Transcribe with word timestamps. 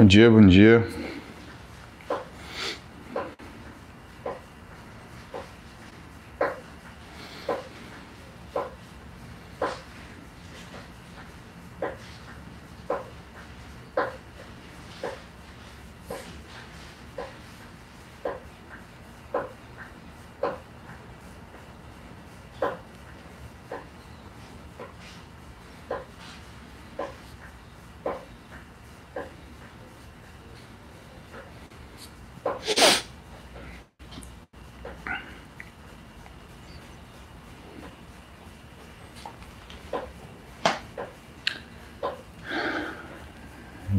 Bom 0.00 0.06
dia, 0.06 0.30
bom 0.30 0.46
dia. 0.46 0.82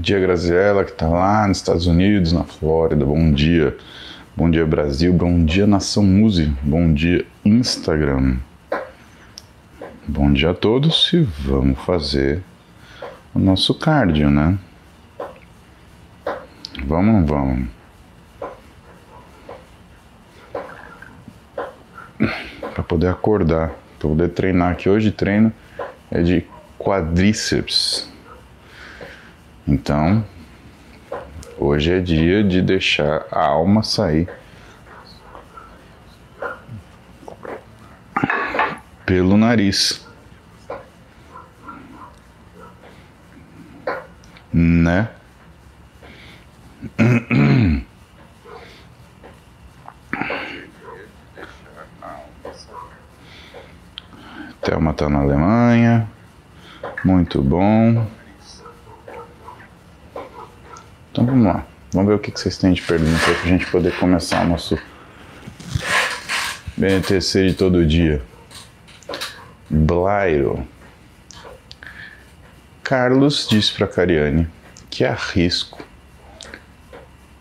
Dia, 0.02 0.20
Graziela, 0.20 0.84
que 0.84 0.92
está 0.92 1.08
lá 1.08 1.48
nos 1.48 1.58
Estados 1.58 1.86
Unidos, 1.86 2.34
na 2.34 2.44
Flórida. 2.44 3.06
Bom 3.06 3.32
dia. 3.32 3.78
Bom 4.36 4.50
dia, 4.50 4.66
Brasil. 4.66 5.14
Bom 5.14 5.46
dia, 5.46 5.68
Nação 5.68 6.04
Muse. 6.04 6.52
Bom 6.64 6.92
dia, 6.92 7.24
Instagram. 7.46 8.38
Bom 10.08 10.34
dia 10.34 10.50
a 10.50 10.54
todos 10.56 11.14
e 11.14 11.22
vamos 11.22 11.80
fazer 11.82 12.42
o 13.34 13.40
nosso 13.40 13.76
cardio, 13.76 14.32
né? 14.32 14.58
Vamos, 16.84 17.30
vamos. 17.30 17.70
Para 22.74 22.84
poder 22.84 23.10
acordar, 23.10 23.70
para 24.00 24.10
poder 24.10 24.30
treinar, 24.30 24.76
que 24.78 24.90
hoje 24.90 25.12
treino 25.12 25.54
é 26.10 26.24
de 26.24 26.44
quadríceps. 26.80 28.11
Então, 29.72 30.22
hoje 31.58 31.94
é 31.94 32.02
dia 32.02 32.44
de 32.44 32.62
deixar 32.62 33.26
a 33.32 33.46
alma 33.46 33.84
sair 33.84 34.28
pelo 39.06 39.38
nariz. 39.38 40.06
Né? 44.52 45.08
Thelma 54.62 54.94
tá 54.94 55.08
na 55.08 55.20
Alemanha. 55.20 56.10
Muito 57.06 57.42
bom. 57.42 58.06
Então 61.22 61.36
vamos 61.36 61.46
lá. 61.46 61.68
Vamos 61.94 62.08
ver 62.10 62.16
o 62.16 62.20
que 62.20 62.32
vocês 62.32 62.58
têm 62.58 62.74
de 62.74 62.82
pergunta 62.82 63.20
para 63.24 63.44
a 63.44 63.46
gente 63.46 63.68
poder 63.68 63.96
começar 64.00 64.44
o 64.44 64.50
nosso 64.50 64.76
BNTC 66.76 67.50
de 67.50 67.54
todo 67.54 67.86
dia. 67.86 68.24
Blairo. 69.70 70.68
Carlos 72.82 73.48
disse 73.48 73.72
para 73.72 73.86
Cariane 73.86 74.48
que 74.90 75.04
é 75.04 75.16
risco 75.16 75.84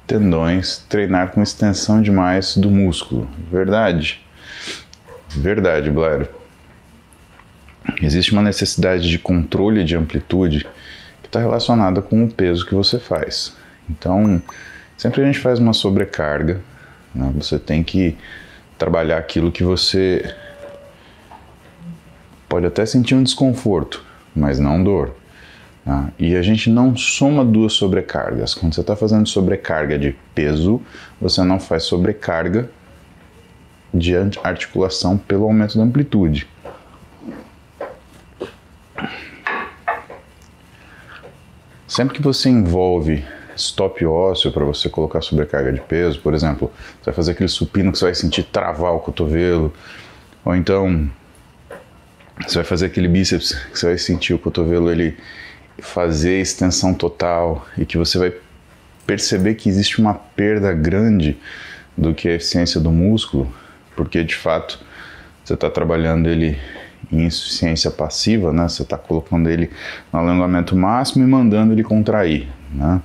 tendões 0.07 0.85
treinar 0.87 1.31
com 1.31 1.43
extensão 1.43 2.03
demais 2.03 2.59
do 2.59 2.71
músculo. 2.71 3.31
Verdade? 3.51 4.21
Verdade, 5.31 5.91
Blairo. 5.91 6.29
Existe 8.03 8.33
uma 8.33 8.43
necessidade 8.43 9.09
de 9.09 9.19
controle 9.19 9.83
de 9.85 9.97
amplitude 9.97 10.67
que 11.23 11.29
está 11.29 11.41
relacionada 11.41 12.03
com 12.03 12.23
o 12.23 12.31
peso 12.31 12.67
que 12.67 12.75
você 12.75 12.99
faz. 12.99 13.59
Então, 13.91 14.41
sempre 14.97 15.23
a 15.23 15.25
gente 15.25 15.39
faz 15.39 15.59
uma 15.59 15.73
sobrecarga, 15.73 16.61
né? 17.15 17.33
você 17.35 17.59
tem 17.59 17.83
que 17.83 18.17
trabalhar 18.79 19.19
aquilo 19.19 19.51
que 19.51 19.65
você 19.65 20.35
pode 22.49 22.67
até 22.67 22.87
sentir 22.87 23.15
um 23.15 23.23
desconforto, 23.23 24.05
mas 24.35 24.59
não 24.59 24.83
dor. 24.83 25.15
Tá? 25.85 26.11
E 26.19 26.37
a 26.37 26.43
gente 26.43 26.71
não 26.71 26.97
soma 26.97 27.45
duas 27.45 27.73
sobrecargas. 27.73 28.55
Quando 28.55 28.75
você 28.75 28.81
está 28.81 28.95
fazendo 28.95 29.29
sobrecarga 29.29 29.99
de 29.99 30.15
peso, 30.35 30.81
você 31.21 31.43
não 31.43 31.59
faz 31.59 31.85
sobrecarga 31.85 32.71
de 33.93 34.15
articulação 34.45 35.19
pelo 35.19 35.45
aumento 35.45 35.77
da 35.77 35.85
amplitude. 35.85 36.47
Sempre 41.89 42.15
que 42.15 42.23
você 42.23 42.49
envolve 42.49 43.25
stop 43.61 44.05
ósseo 44.05 44.51
para 44.53 44.65
você 44.65 44.89
colocar 44.89 45.21
sobrecarga 45.21 45.73
de 45.73 45.81
peso, 45.81 46.21
por 46.21 46.35
exemplo, 46.35 46.71
você 46.99 47.07
vai 47.07 47.15
fazer 47.15 47.33
aquele 47.33 47.49
supino 47.49 47.93
que 47.93 47.99
você 47.99 48.07
vai 48.07 48.15
sentir 48.15 48.45
travar 48.45 48.93
o 48.93 49.01
cotovelo, 49.01 49.73
ou 50.45 50.55
então 50.55 51.09
você 52.47 52.57
vai 52.57 52.65
fazer 52.65 52.87
aquele 52.87 53.09
bíceps 53.09 53.53
que 53.53 53.79
você 53.79 53.87
vai 53.87 53.99
sentir 53.99 54.35
o 54.35 54.39
cotovelo 54.39 54.91
ele 54.91 55.17
fazer 55.79 56.41
extensão 56.41 56.95
total 56.95 57.67
e 57.77 57.85
que 57.85 57.97
você 57.97 58.19
vai 58.19 58.33
perceber 59.07 59.55
que 59.55 59.69
existe 59.69 60.01
uma 60.01 60.15
perda 60.15 60.73
grande 60.73 61.39
do 61.97 62.15
que 62.15 62.29
a 62.29 62.35
eficiência 62.35 62.81
do 62.81 62.91
músculo, 62.91 63.53
porque 63.97 64.23
de 64.23 64.35
fato 64.35 64.79
você 65.45 65.55
está 65.55 65.69
trabalhando 65.69 66.29
ele 66.29 66.59
em 67.11 67.25
insuficiência 67.25 67.91
passiva, 67.91 68.53
né? 68.53 68.69
Você 68.69 68.83
está 68.83 68.97
colocando 68.97 69.51
ele 69.51 69.71
no 70.13 70.19
alongamento 70.19 70.77
máximo 70.77 71.25
e 71.25 71.27
mandando 71.27 71.73
ele 71.73 71.83
contrair, 71.83 72.49
né? 72.73 73.01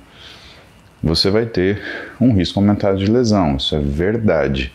Você 1.06 1.30
vai 1.30 1.46
ter 1.46 1.80
um 2.20 2.32
risco 2.32 2.58
aumentado 2.58 2.98
de 2.98 3.06
lesão. 3.06 3.56
Isso 3.56 3.74
é 3.74 3.80
verdade. 3.80 4.72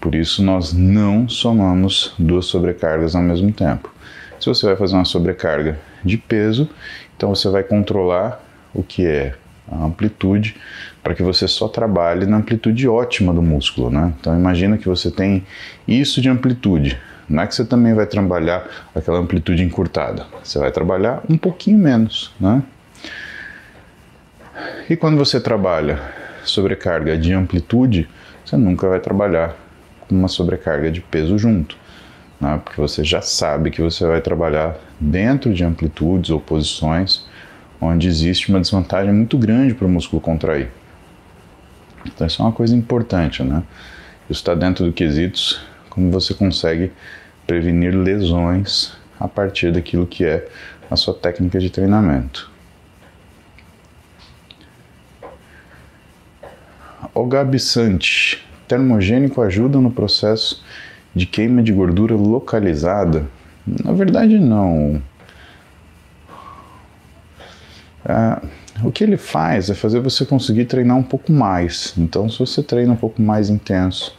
Por 0.00 0.14
isso, 0.14 0.42
nós 0.42 0.72
não 0.72 1.28
somamos 1.28 2.14
duas 2.18 2.46
sobrecargas 2.46 3.14
ao 3.16 3.22
mesmo 3.22 3.50
tempo. 3.52 3.92
Se 4.38 4.46
você 4.46 4.66
vai 4.66 4.76
fazer 4.76 4.94
uma 4.94 5.04
sobrecarga 5.04 5.78
de 6.04 6.18
peso, 6.18 6.68
então 7.16 7.34
você 7.34 7.48
vai 7.48 7.62
controlar 7.62 8.44
o 8.74 8.82
que 8.82 9.06
é 9.06 9.34
a 9.70 9.84
amplitude 9.84 10.56
para 11.02 11.14
que 11.14 11.22
você 11.22 11.48
só 11.48 11.68
trabalhe 11.68 12.26
na 12.26 12.36
amplitude 12.36 12.86
ótima 12.86 13.32
do 13.32 13.42
músculo, 13.42 13.90
né? 13.90 14.12
Então 14.20 14.36
imagina 14.36 14.76
que 14.76 14.86
você 14.86 15.10
tem 15.10 15.44
isso 15.88 16.20
de 16.20 16.28
amplitude. 16.28 16.98
Não 17.28 17.42
é 17.42 17.46
que 17.46 17.54
você 17.54 17.64
também 17.64 17.94
vai 17.94 18.06
trabalhar 18.06 18.66
aquela 18.94 19.18
amplitude 19.18 19.62
encurtada. 19.62 20.26
Você 20.42 20.58
vai 20.58 20.70
trabalhar 20.70 21.22
um 21.28 21.38
pouquinho 21.38 21.78
menos, 21.78 22.34
né? 22.38 22.62
E 24.88 24.96
quando 24.96 25.16
você 25.16 25.40
trabalha 25.40 26.00
sobrecarga 26.44 27.16
de 27.16 27.32
amplitude, 27.32 28.08
você 28.44 28.56
nunca 28.56 28.88
vai 28.88 29.00
trabalhar 29.00 29.56
com 30.00 30.14
uma 30.14 30.28
sobrecarga 30.28 30.90
de 30.90 31.00
peso 31.00 31.38
junto, 31.38 31.76
né? 32.40 32.60
porque 32.62 32.80
você 32.80 33.02
já 33.02 33.22
sabe 33.22 33.70
que 33.70 33.80
você 33.80 34.06
vai 34.06 34.20
trabalhar 34.20 34.76
dentro 35.00 35.52
de 35.52 35.64
amplitudes 35.64 36.30
ou 36.30 36.40
posições 36.40 37.26
onde 37.80 38.06
existe 38.08 38.50
uma 38.50 38.60
desvantagem 38.60 39.12
muito 39.12 39.36
grande 39.36 39.74
para 39.74 39.86
o 39.86 39.90
músculo 39.90 40.20
contrair. 40.20 40.68
Então 42.06 42.26
isso 42.26 42.40
é 42.40 42.44
uma 42.44 42.52
coisa 42.52 42.76
importante, 42.76 43.42
né? 43.42 43.62
Isso 44.28 44.40
está 44.40 44.54
dentro 44.54 44.84
do 44.84 44.92
quesitos 44.92 45.60
como 45.90 46.10
você 46.10 46.34
consegue 46.34 46.92
prevenir 47.46 47.94
lesões 47.94 48.92
a 49.18 49.28
partir 49.28 49.72
daquilo 49.72 50.06
que 50.06 50.24
é 50.24 50.46
a 50.90 50.96
sua 50.96 51.14
técnica 51.14 51.58
de 51.58 51.70
treinamento. 51.70 52.53
O 57.14 57.26
Gabi 57.26 57.60
Sante, 57.60 58.44
termogênico 58.66 59.40
ajuda 59.40 59.78
no 59.78 59.88
processo 59.88 60.64
de 61.14 61.26
queima 61.26 61.62
de 61.62 61.72
gordura 61.72 62.16
localizada? 62.16 63.24
Na 63.64 63.92
verdade, 63.92 64.36
não. 64.36 65.00
É, 68.04 68.40
o 68.82 68.90
que 68.90 69.04
ele 69.04 69.16
faz 69.16 69.70
é 69.70 69.74
fazer 69.74 70.00
você 70.00 70.26
conseguir 70.26 70.64
treinar 70.64 70.96
um 70.96 71.04
pouco 71.04 71.30
mais. 71.30 71.94
Então, 71.96 72.28
se 72.28 72.36
você 72.36 72.64
treina 72.64 72.92
um 72.92 72.96
pouco 72.96 73.22
mais 73.22 73.48
intenso, 73.48 74.16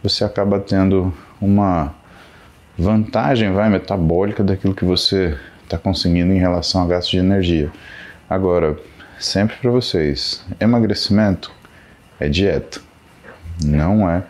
você 0.00 0.22
acaba 0.22 0.60
tendo 0.60 1.12
uma 1.40 1.92
vantagem 2.78 3.52
vai, 3.52 3.68
metabólica 3.68 4.44
daquilo 4.44 4.72
que 4.72 4.84
você 4.84 5.36
está 5.64 5.76
conseguindo 5.76 6.32
em 6.32 6.38
relação 6.38 6.80
a 6.80 6.86
gasto 6.86 7.10
de 7.10 7.18
energia. 7.18 7.72
Agora, 8.30 8.78
sempre 9.18 9.56
para 9.56 9.70
vocês, 9.72 10.44
emagrecimento 10.60 11.50
é 12.18 12.28
dieta, 12.28 12.80
não 13.64 14.08
é 14.08 14.22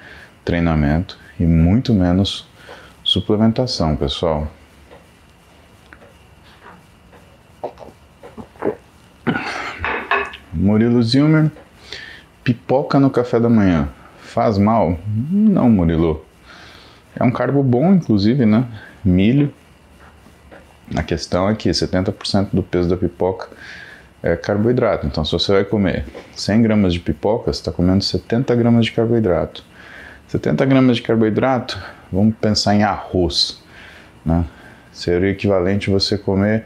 treinamento 0.45 1.19
e 1.39 1.45
muito 1.45 1.93
menos 1.93 2.47
suplementação, 3.03 3.97
pessoal. 3.97 4.51
Murilo 10.53 11.03
Zilmer, 11.03 11.51
pipoca 12.43 12.99
no 12.99 13.11
café 13.11 13.39
da 13.39 13.49
manhã. 13.49 13.89
Faz 14.19 14.59
mal? 14.59 14.99
Não, 15.07 15.69
Murilo. 15.69 16.25
É 17.15 17.23
um 17.23 17.31
carbo 17.31 17.63
bom, 17.63 17.93
inclusive, 17.93 18.45
né? 18.47 18.67
Milho. 19.05 19.53
A 20.95 21.03
questão 21.03 21.49
é 21.49 21.55
que 21.55 21.69
70% 21.69 22.49
do 22.53 22.63
peso 22.63 22.89
da 22.89 22.97
pipoca 22.97 23.49
é 24.23 24.37
carboidrato. 24.37 25.07
Então, 25.07 25.25
se 25.25 25.33
você 25.33 25.53
vai 25.53 25.65
comer 25.65 26.05
100 26.35 26.63
gramas 26.63 26.93
de 26.93 27.01
pipoca, 27.01 27.53
você 27.53 27.61
está 27.61 27.73
comendo 27.73 28.03
70 28.03 28.55
gramas 28.55 28.87
de 28.87 28.93
carboidrato. 28.93 29.65
70 30.29 30.65
gramas 30.65 30.97
de 30.97 31.03
carboidrato, 31.03 31.81
vamos 32.11 32.35
pensar 32.41 32.75
em 32.75 32.83
arroz. 32.83 33.63
Né? 34.25 34.45
Seria 34.93 35.31
equivalente 35.31 35.89
você 35.91 36.19
comer 36.19 36.65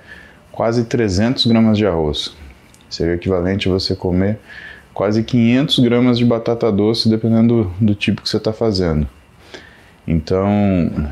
quase 0.50 0.84
300 0.84 1.46
gramas 1.46 1.76
de 1.76 1.86
arroz. 1.86 2.34
Seria 2.88 3.14
equivalente 3.14 3.68
você 3.68 3.94
comer 3.94 4.38
quase 4.94 5.22
500 5.22 5.78
gramas 5.80 6.18
de 6.18 6.24
batata 6.24 6.72
doce, 6.72 7.08
dependendo 7.08 7.64
do, 7.78 7.86
do 7.86 7.94
tipo 7.94 8.22
que 8.22 8.28
você 8.28 8.38
está 8.38 8.52
fazendo. 8.52 9.06
Então, 10.06 11.10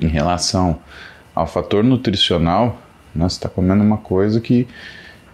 em 0.00 0.08
relação 0.08 0.80
ao 1.34 1.46
fator 1.46 1.84
nutricional, 1.84 2.81
né, 3.14 3.28
você 3.28 3.36
está 3.36 3.48
comendo 3.48 3.82
uma 3.82 3.98
coisa 3.98 4.40
que 4.40 4.66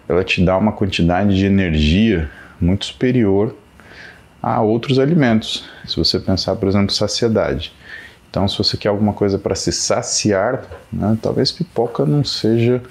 ela 0.07 0.23
te 0.23 0.43
dá 0.43 0.57
uma 0.57 0.71
quantidade 0.71 1.35
de 1.35 1.45
energia 1.45 2.29
muito 2.59 2.85
superior 2.85 3.55
a 4.41 4.61
outros 4.61 4.99
alimentos. 4.99 5.69
Se 5.85 5.97
você 5.97 6.19
pensar, 6.19 6.55
por 6.55 6.67
exemplo, 6.67 6.93
saciedade. 6.93 7.73
Então, 8.29 8.47
se 8.47 8.57
você 8.57 8.77
quer 8.77 8.89
alguma 8.89 9.13
coisa 9.13 9.37
para 9.39 9.55
se 9.55 9.71
saciar, 9.71 10.63
né, 10.91 11.17
talvez 11.21 11.51
pipoca 11.51 12.05
não 12.05 12.23
seja 12.23 12.81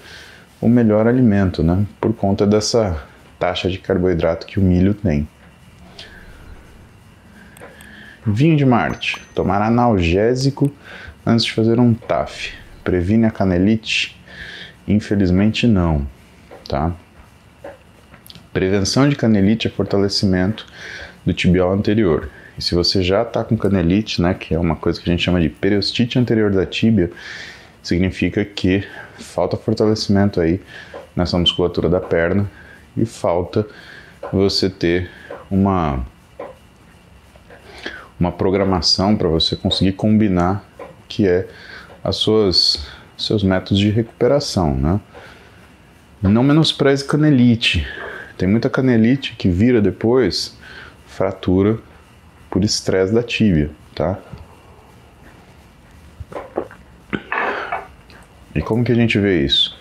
o 0.61 0.69
melhor 0.69 1.07
alimento, 1.07 1.63
né, 1.63 1.87
por 2.01 2.13
conta 2.13 2.47
dessa 2.47 3.03
taxa 3.39 3.71
de 3.71 3.79
carboidrato 3.79 4.47
que 4.47 4.59
o 4.59 4.63
milho 4.63 4.95
tem. 4.95 5.29
Vinho 8.27 8.57
de 8.57 8.67
Marte. 8.67 9.17
Tomar 9.35 9.63
analgésico 9.63 10.71
antes 11.25 11.45
de 11.45 11.53
fazer 11.53 11.79
um 11.79 11.95
TAF. 11.95 12.53
Previne 12.85 13.27
a 13.27 13.31
canelite? 13.31 14.18
Infelizmente 14.89 15.67
não, 15.67 16.09
tá? 16.67 16.93
Prevenção 18.55 19.07
de 19.07 19.15
canelite 19.15 19.69
é 19.69 19.71
fortalecimento 19.71 20.67
do 21.27 21.35
tibial 21.35 21.71
anterior. 21.73 22.31
E 22.57 22.63
se 22.63 22.75
você 22.75 23.03
já 23.03 23.21
está 23.21 23.45
com 23.45 23.57
canelite, 23.57 24.23
né, 24.23 24.33
que 24.33 24.55
é 24.55 24.59
uma 24.59 24.75
coisa 24.75 24.99
que 24.99 25.09
a 25.09 25.13
gente 25.13 25.23
chama 25.23 25.41
de 25.43 25.51
periostite 25.51 26.19
anterior 26.19 26.51
da 26.51 26.65
tíbia, 26.65 27.11
significa 27.83 28.43
que 28.45 28.83
falta 29.19 29.59
fortalecimento 29.59 30.41
aí 30.41 30.61
nessa 31.15 31.39
musculatura 31.39 31.89
da 31.91 32.01
perna 32.01 32.51
e 32.97 33.05
falta 33.05 33.67
você 34.33 34.71
ter 34.71 35.11
uma 35.51 36.05
uma 38.19 38.33
programação 38.33 39.17
para 39.17 39.29
você 39.29 39.55
conseguir 39.55 39.93
combinar 39.93 40.65
que 41.07 41.29
é 41.29 41.47
as 42.03 42.17
suas 42.17 42.85
seus 43.19 43.43
métodos 43.43 43.79
de 43.79 43.91
recuperação, 43.91 44.75
né? 44.75 45.01
Não 46.23 46.43
menospreze 46.43 47.05
canelite. 47.05 47.87
Tem 48.37 48.49
muita 48.49 48.71
canelite 48.71 49.35
que 49.37 49.49
vira 49.49 49.81
depois 49.83 50.57
fratura 51.07 51.79
por 52.49 52.65
estresse 52.65 53.13
da 53.13 53.23
tíbia, 53.23 53.71
tá? 53.95 54.19
E 58.55 58.63
como 58.63 58.85
que 58.85 58.93
a 58.93 58.95
gente 58.95 59.19
vê 59.19 59.45
isso? 59.45 59.77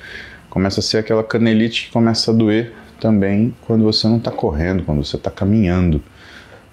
Começa 0.49 0.79
a 0.79 0.83
ser 0.83 0.97
aquela 0.97 1.23
canelite 1.23 1.85
que 1.85 1.91
começa 1.91 2.31
a 2.31 2.33
doer 2.33 2.73
também 2.99 3.55
quando 3.61 3.83
você 3.83 4.07
não 4.07 4.17
está 4.17 4.31
correndo, 4.31 4.83
quando 4.83 5.03
você 5.03 5.15
está 5.15 5.29
caminhando. 5.29 6.01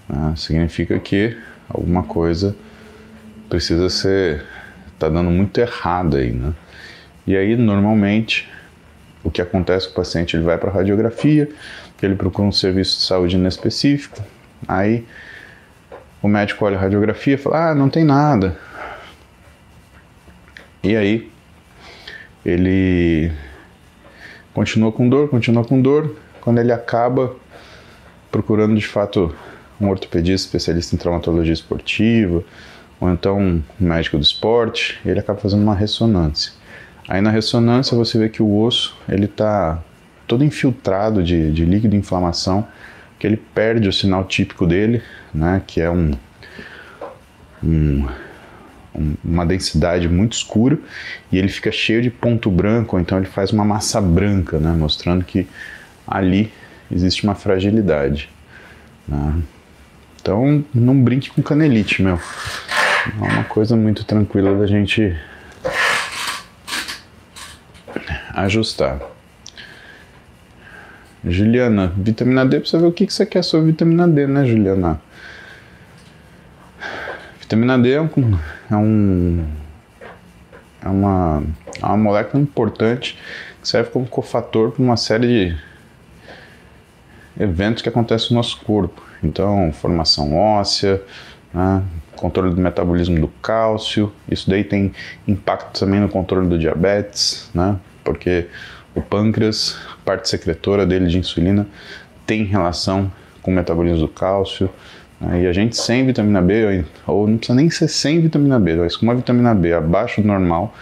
Né? 0.08 0.34
Significa 0.36 0.98
que 0.98 1.36
alguma 1.68 2.02
coisa 2.02 2.56
precisa 3.48 3.88
ser 3.88 4.44
está 5.04 5.08
dando 5.08 5.30
muito 5.30 5.58
errado 5.58 6.16
aí, 6.16 6.32
né? 6.32 6.52
E 7.26 7.36
aí 7.36 7.56
normalmente 7.56 8.48
o 9.22 9.30
que 9.30 9.40
acontece 9.40 9.86
com 9.86 9.92
o 9.92 9.96
paciente 9.96 10.36
ele 10.36 10.44
vai 10.44 10.58
para 10.58 10.70
radiografia, 10.70 11.48
ele 12.04 12.14
procura 12.14 12.48
um 12.48 12.52
serviço 12.52 12.98
de 12.98 13.04
saúde 13.04 13.36
inespecífico, 13.36 14.22
aí 14.68 15.06
o 16.22 16.28
médico 16.28 16.64
olha 16.64 16.76
a 16.76 16.80
radiografia 16.80 17.34
e 17.34 17.38
fala, 17.38 17.70
ah, 17.70 17.74
não 17.74 17.88
tem 17.88 18.04
nada. 18.04 18.56
E 20.82 20.96
aí 20.96 21.30
ele 22.44 23.32
continua 24.52 24.92
com 24.92 25.08
dor, 25.08 25.28
continua 25.28 25.64
com 25.64 25.80
dor, 25.80 26.16
quando 26.40 26.58
ele 26.58 26.72
acaba 26.72 27.34
procurando 28.30 28.74
de 28.74 28.86
fato 28.86 29.34
um 29.80 29.88
ortopedista 29.88 30.46
especialista 30.46 30.94
em 30.94 30.98
traumatologia 30.98 31.52
esportiva, 31.52 32.44
ou 33.04 33.10
então 33.10 33.38
um 33.38 33.62
médico 33.78 34.16
do 34.16 34.22
esporte, 34.22 34.98
ele 35.04 35.20
acaba 35.20 35.38
fazendo 35.38 35.62
uma 35.62 35.74
ressonância. 35.74 36.52
Aí 37.06 37.20
na 37.20 37.30
ressonância 37.30 37.94
você 37.94 38.18
vê 38.18 38.30
que 38.30 38.42
o 38.42 38.62
osso 38.62 38.96
ele 39.06 39.26
está 39.26 39.78
todo 40.26 40.42
infiltrado 40.42 41.22
de, 41.22 41.52
de 41.52 41.66
líquido 41.66 41.90
de 41.90 41.98
inflamação, 41.98 42.66
que 43.18 43.26
ele 43.26 43.36
perde 43.36 43.90
o 43.90 43.92
sinal 43.92 44.24
típico 44.24 44.66
dele, 44.66 45.02
né, 45.34 45.60
que 45.66 45.82
é 45.82 45.90
um, 45.90 46.12
um, 47.62 48.06
uma 49.22 49.44
densidade 49.44 50.08
muito 50.08 50.32
escura, 50.32 50.78
e 51.30 51.36
ele 51.36 51.48
fica 51.48 51.70
cheio 51.70 52.00
de 52.00 52.08
ponto 52.08 52.50
branco, 52.50 52.98
então 52.98 53.18
ele 53.18 53.26
faz 53.26 53.52
uma 53.52 53.66
massa 53.66 54.00
branca, 54.00 54.58
né, 54.58 54.70
mostrando 54.70 55.26
que 55.26 55.46
ali 56.06 56.50
existe 56.90 57.22
uma 57.22 57.34
fragilidade. 57.34 58.30
Né. 59.06 59.42
Então 60.22 60.64
não 60.74 60.98
brinque 60.98 61.28
com 61.28 61.42
canelite, 61.42 62.02
meu. 62.02 62.18
É 63.06 63.22
uma 63.22 63.44
coisa 63.44 63.76
muito 63.76 64.02
tranquila 64.04 64.56
da 64.58 64.66
gente 64.66 65.14
ajustar. 68.32 68.98
Juliana, 71.22 71.92
vitamina 71.96 72.46
D, 72.46 72.60
precisa 72.60 72.80
ver 72.80 72.88
o 72.88 72.92
que, 72.92 73.06
você 73.10 73.26
quer 73.26 73.42
sobre 73.44 73.72
vitamina 73.72 74.08
D, 74.08 74.26
né, 74.26 74.46
Juliana? 74.46 75.00
Vitamina 77.40 77.78
D 77.78 77.92
é 77.92 78.00
um, 78.00 78.08
é, 78.70 78.76
um, 78.76 79.46
é, 80.82 80.88
uma, 80.88 81.42
é 81.82 81.86
uma 81.86 81.96
molécula 81.96 82.42
importante 82.42 83.18
que 83.60 83.68
serve 83.68 83.90
como 83.90 84.06
cofator 84.06 84.70
para 84.70 84.82
uma 84.82 84.96
série 84.96 85.26
de 85.26 85.58
eventos 87.38 87.82
que 87.82 87.88
acontecem 87.88 88.30
no 88.30 88.36
nosso 88.36 88.60
corpo. 88.64 89.02
Então, 89.22 89.72
formação 89.72 90.34
óssea, 90.36 91.02
né, 91.52 91.82
controle 92.16 92.54
do 92.54 92.60
metabolismo 92.60 93.20
do 93.20 93.28
cálcio, 93.28 94.12
isso 94.28 94.48
daí 94.48 94.64
tem 94.64 94.92
impacto 95.26 95.78
também 95.78 96.00
no 96.00 96.08
controle 96.08 96.48
do 96.48 96.58
diabetes, 96.58 97.50
né, 97.54 97.76
porque 98.02 98.46
o 98.94 99.02
pâncreas, 99.02 99.76
parte 100.04 100.28
secretora 100.28 100.86
dele 100.86 101.06
de 101.06 101.18
insulina, 101.18 101.66
tem 102.26 102.44
relação 102.44 103.10
com 103.42 103.50
o 103.50 103.54
metabolismo 103.54 104.06
do 104.06 104.08
cálcio. 104.08 104.70
Né, 105.20 105.42
e 105.42 105.46
a 105.46 105.52
gente 105.52 105.76
sem 105.76 106.06
vitamina 106.06 106.40
B, 106.40 106.84
ou 107.06 107.26
não 107.26 107.36
precisa 107.36 107.56
nem 107.56 107.70
ser 107.70 107.88
sem 107.88 108.20
vitamina 108.20 108.58
B, 108.58 108.76
mas 108.76 108.96
com 108.96 109.04
uma 109.04 109.14
vitamina 109.14 109.54
B 109.54 109.72
abaixo 109.72 110.20
do 110.20 110.26
normal, 110.26 110.74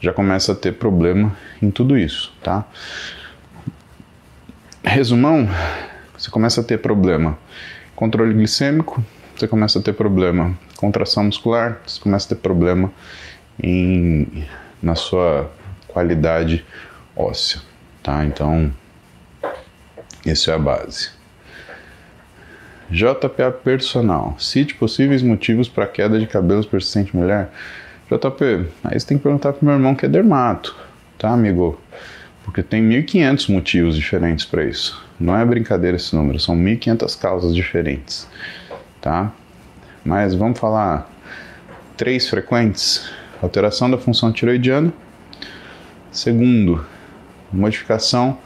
já 0.00 0.12
começa 0.12 0.52
a 0.52 0.54
ter 0.54 0.72
problema 0.72 1.36
em 1.60 1.70
tudo 1.70 1.96
isso, 1.96 2.32
tá? 2.42 2.64
Resumão, 4.84 5.48
você 6.16 6.30
começa 6.30 6.60
a 6.60 6.64
ter 6.64 6.78
problema. 6.78 7.36
Controle 7.94 8.32
glicêmico, 8.34 9.02
você 9.34 9.48
começa 9.48 9.78
a 9.78 9.82
ter 9.82 9.92
problema. 9.92 10.56
Contração 10.76 11.24
muscular, 11.24 11.80
você 11.86 12.00
começa 12.00 12.26
a 12.26 12.28
ter 12.36 12.42
problema 12.42 12.92
em, 13.62 14.44
na 14.82 14.94
sua 14.94 15.50
qualidade 15.88 16.64
óssea, 17.16 17.60
tá? 18.02 18.24
Então, 18.24 18.72
isso 20.24 20.50
é 20.50 20.54
a 20.54 20.58
base. 20.58 21.10
JPA 22.90 23.50
personal. 23.50 24.36
Cite 24.38 24.74
possíveis 24.74 25.22
motivos 25.22 25.68
para 25.68 25.86
queda 25.86 26.18
de 26.18 26.26
cabelos 26.26 26.66
persistente 26.66 27.16
mulher. 27.16 27.50
JP, 28.10 28.66
aí 28.84 29.00
você 29.00 29.06
tem 29.06 29.16
que 29.16 29.24
perguntar 29.24 29.52
pro 29.52 29.64
meu 29.64 29.74
irmão 29.74 29.94
que 29.94 30.06
é 30.06 30.08
dermato, 30.08 30.76
tá, 31.18 31.30
amigo? 31.30 31.80
Porque 32.44 32.62
tem 32.62 32.80
1.500 32.88 33.52
motivos 33.52 33.96
diferentes 33.96 34.44
para 34.44 34.64
isso. 34.64 35.04
Não 35.18 35.36
é 35.36 35.44
brincadeira 35.44 35.96
esse 35.96 36.14
número, 36.14 36.38
são 36.38 36.56
1.500 36.56 37.18
causas 37.18 37.54
diferentes, 37.54 38.28
tá? 39.00 39.32
Mas 40.06 40.36
vamos 40.36 40.60
falar 40.60 41.10
três 41.96 42.28
frequentes: 42.28 43.10
alteração 43.42 43.90
da 43.90 43.98
função 43.98 44.30
tiroidiana. 44.32 44.92
Segundo, 46.12 46.86
modificação 47.52 48.38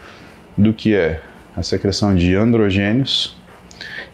do 0.57 0.73
que 0.73 0.95
é 0.95 1.23
a 1.55 1.63
secreção 1.63 2.17
de 2.17 2.35
androgênios. 2.35 3.37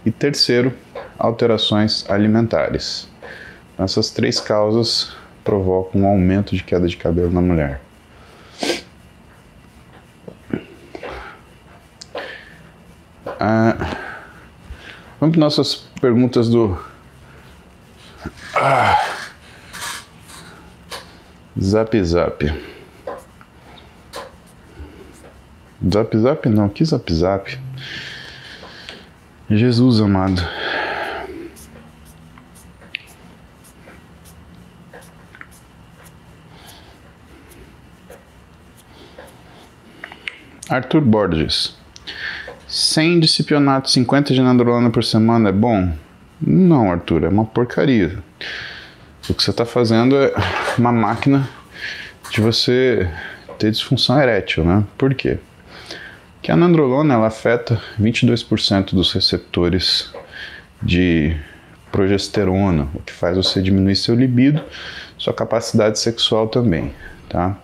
E 0.04 0.10
terceiro, 0.10 0.74
alterações 1.16 2.04
alimentares. 2.10 3.08
Essas 3.78 4.10
três 4.10 4.40
causas 4.40 5.16
provocam 5.44 6.02
um 6.02 6.06
aumento 6.06 6.56
de 6.56 6.64
queda 6.64 6.88
de 6.88 6.96
cabelo 6.96 7.30
na 7.30 7.40
mulher. 7.40 7.80
Ah, 13.38 13.76
vamos 15.20 15.36
para 15.36 15.40
nossas 15.40 15.76
perguntas 16.00 16.48
do. 16.48 16.76
Ah, 18.58 18.98
zap 21.60 22.02
Zap. 22.02 22.42
Zap 25.92 26.16
Zap 26.16 26.48
não, 26.48 26.68
que 26.70 26.82
Zap 26.82 27.12
Zap? 27.12 27.58
Jesus 29.50 30.00
amado. 30.00 30.42
Arthur 40.70 41.02
Borges. 41.02 41.76
100 42.66 43.20
disciplinato, 43.20 43.90
50 43.90 44.32
de 44.32 44.40
nandrolona 44.40 44.88
por 44.88 45.04
semana 45.04 45.50
é 45.50 45.52
bom? 45.52 45.92
Não, 46.40 46.90
Arthur, 46.90 47.24
é 47.24 47.28
uma 47.28 47.44
porcaria. 47.44 48.18
O 49.28 49.34
que 49.34 49.42
você 49.42 49.50
está 49.50 49.64
fazendo 49.64 50.16
é 50.16 50.32
uma 50.78 50.92
máquina 50.92 51.48
de 52.30 52.40
você 52.40 53.10
ter 53.58 53.70
disfunção 53.70 54.20
erétil, 54.20 54.64
né? 54.64 54.84
Por 54.96 55.14
quê? 55.14 55.38
Que 56.42 56.52
a 56.52 56.56
nandrolona 56.56 57.14
ela 57.14 57.26
afeta 57.26 57.80
22% 58.00 58.94
dos 58.94 59.12
receptores 59.12 60.12
de 60.82 61.36
progesterona, 61.90 62.88
o 62.94 63.00
que 63.00 63.12
faz 63.12 63.36
você 63.36 63.60
diminuir 63.62 63.96
seu 63.96 64.14
libido, 64.14 64.62
sua 65.16 65.32
capacidade 65.32 65.98
sexual 65.98 66.48
também, 66.48 66.92
tá? 67.28 67.56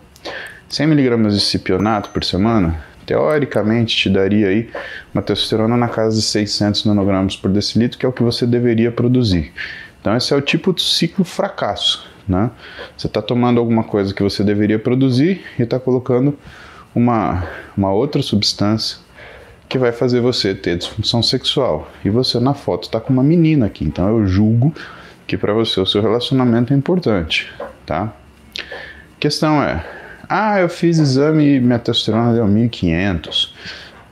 100 0.69 0.87
mg 0.93 1.29
de 1.29 1.41
cipionato 1.41 2.11
por 2.11 2.25
semana 2.25 2.83
teoricamente 3.05 3.97
te 3.97 4.09
daria 4.09 4.49
aí 4.49 4.71
uma 5.13 5.23
testosterona 5.23 5.77
na 5.77 5.89
casa 5.89 6.17
de 6.17 6.23
600 6.23 6.85
nanogramas 6.85 7.37
por 7.37 7.51
decilitro, 7.51 7.99
que 7.99 8.07
é 8.07 8.09
o 8.09 8.13
que 8.13 8.23
você 8.23 8.47
deveria 8.47 8.91
produzir. 8.91 9.53
Então 10.03 10.17
esse 10.17 10.35
é 10.35 10.37
o 10.37 10.41
tipo 10.41 10.75
de 10.75 10.83
ciclo 10.83 11.25
fracasso, 11.25 12.05
né? 12.27 12.51
Você 12.97 13.07
está 13.07 13.23
tomando 13.23 13.61
alguma 13.61 13.85
coisa 13.85 14.13
que 14.13 14.23
você 14.23 14.43
deveria 14.43 14.79
produzir 14.79 15.45
e 15.57 15.63
está 15.63 15.79
colocando 15.79 16.37
uma, 16.93 17.47
uma 17.77 17.93
outra 17.93 18.21
substância 18.21 18.99
que 19.69 19.79
vai 19.79 19.93
fazer 19.93 20.21
você 20.21 20.55
ter 20.55 20.77
disfunção 20.77 21.23
sexual. 21.23 21.89
E 22.05 22.11
você 22.11 22.41
na 22.41 22.53
foto 22.53 22.85
está 22.85 23.01
com 23.01 23.13
uma 23.13 23.23
menina 23.23 23.67
aqui, 23.67 23.85
então 23.85 24.09
eu 24.09 24.27
julgo 24.27 24.75
que 25.25 25.39
para 25.39 25.55
você 25.55 25.81
o 25.81 25.87
seu 25.87 26.03
relacionamento 26.03 26.75
é 26.75 26.77
importante, 26.77 27.51
tá? 27.87 28.13
Questão 29.21 29.63
é, 29.63 29.87
ah, 30.29 30.61
eu 30.61 30.69
fiz 30.69 30.99
exame 30.99 31.57
e 31.57 31.61
minha 31.61 31.79
testosterona 31.79 32.35
deu 32.35 32.47
1500. 32.47 33.55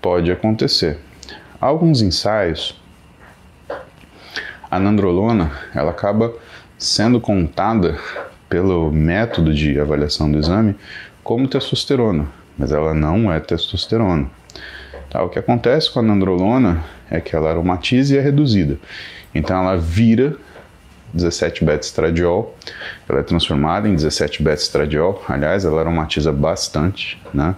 Pode 0.01 0.31
acontecer. 0.31 0.99
Alguns 1.61 2.01
ensaios, 2.01 2.80
a 4.71 4.79
nandrolona, 4.79 5.51
ela 5.75 5.91
acaba 5.91 6.33
sendo 6.79 7.21
contada 7.21 7.99
pelo 8.49 8.91
método 8.91 9.53
de 9.53 9.79
avaliação 9.79 10.31
do 10.31 10.39
exame 10.39 10.77
como 11.23 11.49
testosterona, 11.49 12.27
mas 12.57 12.73
ela 12.73 12.95
não 12.95 13.33
é 13.33 13.41
testosterona. 13.41 14.27
Tá, 15.11 15.23
o 15.23 15.29
que 15.29 15.39
acontece 15.39 15.91
com 15.93 15.99
a 15.99 16.03
nandrolona 16.03 16.85
é 17.11 17.21
que 17.21 17.35
ela 17.35 17.51
aromatiza 17.51 18.15
e 18.15 18.19
é 18.19 18.21
reduzida. 18.21 18.79
Então 19.35 19.61
ela 19.61 19.77
vira 19.77 20.37
17 21.13 21.65
beta-estradiol. 21.65 22.57
Ela 23.09 23.21
é 23.21 23.23
transformada 23.23 23.89
em 23.89 23.95
17 23.95 24.43
beta-estradiol. 24.43 25.23
Aliás, 25.29 25.65
ela 25.65 25.81
aromatiza 25.81 26.33
bastante, 26.33 27.21
né? 27.35 27.57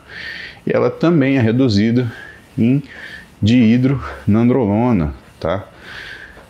E 0.66 0.70
ela 0.74 0.90
também 0.90 1.36
é 1.36 1.40
reduzida 1.40 2.10
em 2.56 2.82
dihidronandrolona, 3.40 5.12
tá? 5.38 5.66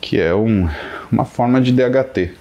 Que 0.02 0.20
é 0.20 0.34
um, 0.34 0.68
uma 1.10 1.24
forma 1.24 1.62
de 1.62 1.72
DHT. 1.72 2.32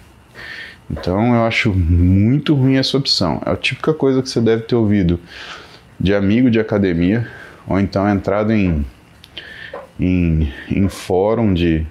Então 0.90 1.34
eu 1.34 1.46
acho 1.46 1.74
muito 1.74 2.54
ruim 2.54 2.76
essa 2.76 2.98
opção. 2.98 3.42
É 3.46 3.52
a 3.52 3.56
típica 3.56 3.94
coisa 3.94 4.22
que 4.22 4.28
você 4.28 4.42
deve 4.42 4.64
ter 4.64 4.76
ouvido 4.76 5.18
de 5.98 6.14
amigo 6.14 6.52
de 6.52 6.60
academia, 6.60 7.26
ou 7.66 7.80
então 7.80 8.10
entrado 8.10 8.52
em, 8.52 8.86
em, 9.98 10.52
em 10.70 10.90
fórum 10.90 11.54
de, 11.54 11.88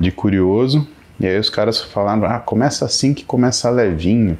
de 0.00 0.10
curioso 0.10 0.88
e 1.22 1.26
aí 1.26 1.38
os 1.38 1.48
caras 1.48 1.80
falaram, 1.80 2.24
ah, 2.24 2.40
começa 2.40 2.84
assim 2.84 3.14
que 3.14 3.24
começa 3.24 3.70
levinho, 3.70 4.36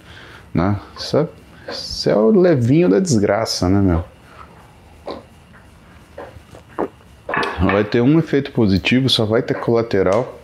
né? 0.52 0.80
Isso 0.98 1.16
é, 1.16 1.28
isso 1.70 2.10
é 2.10 2.16
o 2.16 2.30
levinho 2.30 2.88
da 2.88 2.98
desgraça, 2.98 3.68
né, 3.68 3.80
meu? 3.80 4.04
Vai 7.60 7.84
ter 7.84 8.00
um 8.00 8.18
efeito 8.18 8.50
positivo, 8.50 9.08
só 9.08 9.24
vai 9.24 9.42
ter 9.42 9.54
colateral. 9.54 10.40